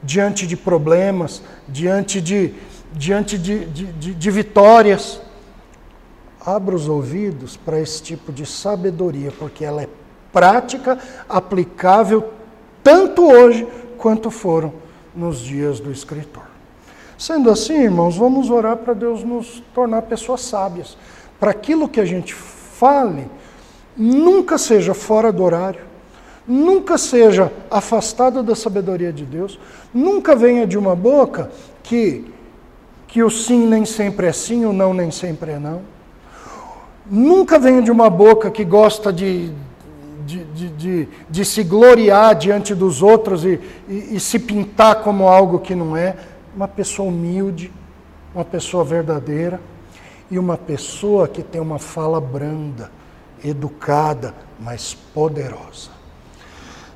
[0.00, 2.54] diante de problemas, diante de,
[2.92, 5.20] diante de, de, de, de vitórias.
[6.46, 9.88] Abra os ouvidos para esse tipo de sabedoria, porque ela é
[10.32, 10.96] prática,
[11.28, 12.32] aplicável
[12.84, 13.66] tanto hoje
[13.98, 14.74] quanto foram
[15.12, 16.53] nos dias do escritor.
[17.24, 20.94] Sendo assim, irmãos, vamos orar para Deus nos tornar pessoas sábias,
[21.40, 23.26] para aquilo que a gente fale
[23.96, 25.80] nunca seja fora do horário,
[26.46, 29.58] nunca seja afastado da sabedoria de Deus,
[29.94, 31.50] nunca venha de uma boca
[31.82, 32.30] que
[33.08, 35.80] que o sim nem sempre é sim, o não nem sempre é não.
[37.10, 39.50] Nunca venha de uma boca que gosta de
[40.26, 45.26] de, de, de, de se gloriar diante dos outros e, e, e se pintar como
[45.28, 46.16] algo que não é.
[46.54, 47.72] Uma pessoa humilde,
[48.34, 49.60] uma pessoa verdadeira
[50.30, 52.90] e uma pessoa que tem uma fala branda,
[53.42, 55.90] educada, mas poderosa.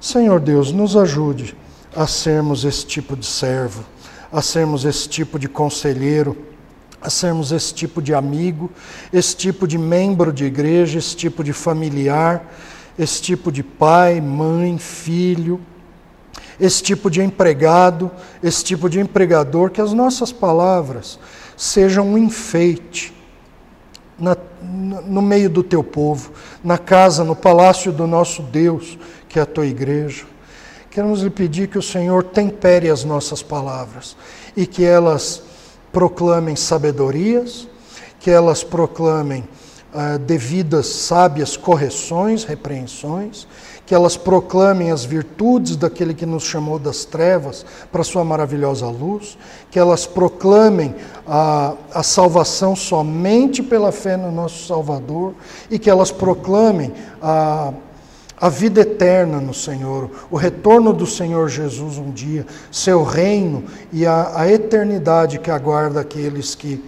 [0.01, 1.57] Senhor Deus, nos ajude
[1.95, 3.85] a sermos esse tipo de servo,
[4.33, 6.37] a sermos esse tipo de conselheiro,
[7.01, 8.71] a sermos esse tipo de amigo,
[9.13, 12.45] esse tipo de membro de igreja, esse tipo de familiar
[12.99, 15.61] esse tipo de pai, mãe, filho,
[16.61, 18.11] esse tipo de empregado,
[18.43, 21.19] esse tipo de empregador, que as nossas palavras
[21.57, 23.15] sejam um enfeite
[24.19, 26.33] na, no meio do teu povo,
[26.63, 28.99] na casa, no palácio do nosso Deus,
[29.29, 30.25] que é a tua igreja.
[30.91, 34.17] Queremos lhe pedir que o Senhor tempere as nossas palavras
[34.57, 35.43] e que elas
[35.93, 37.69] proclamem sabedorias,
[38.19, 39.45] que elas proclamem
[39.95, 43.47] uh, devidas sábias correções, repreensões,
[43.89, 49.39] que elas proclamem as virtudes daquele que nos chamou das trevas para sua maravilhosa luz,
[49.71, 50.95] que elas proclamem
[51.27, 55.33] a, a salvação somente pela fé no nosso Salvador
[55.71, 57.73] e que elas proclamem a,
[58.39, 64.05] a vida eterna no Senhor, o retorno do Senhor Jesus um dia, seu reino e
[64.05, 66.85] a, a eternidade que aguarda aqueles que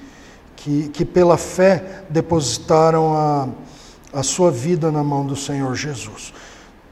[0.54, 3.48] que, que pela fé depositaram a,
[4.12, 6.34] a sua vida na mão do Senhor Jesus.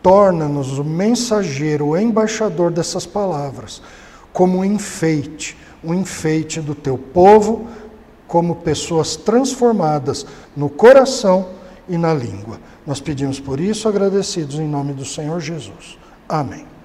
[0.09, 3.83] Torna-nos o mensageiro, o embaixador dessas palavras,
[4.33, 5.55] como um enfeite,
[5.85, 7.69] um enfeite do teu povo,
[8.27, 10.25] como pessoas transformadas
[10.57, 11.51] no coração
[11.87, 12.59] e na língua.
[12.87, 15.99] Nós pedimos por isso, agradecidos em nome do Senhor Jesus.
[16.27, 16.78] Amém.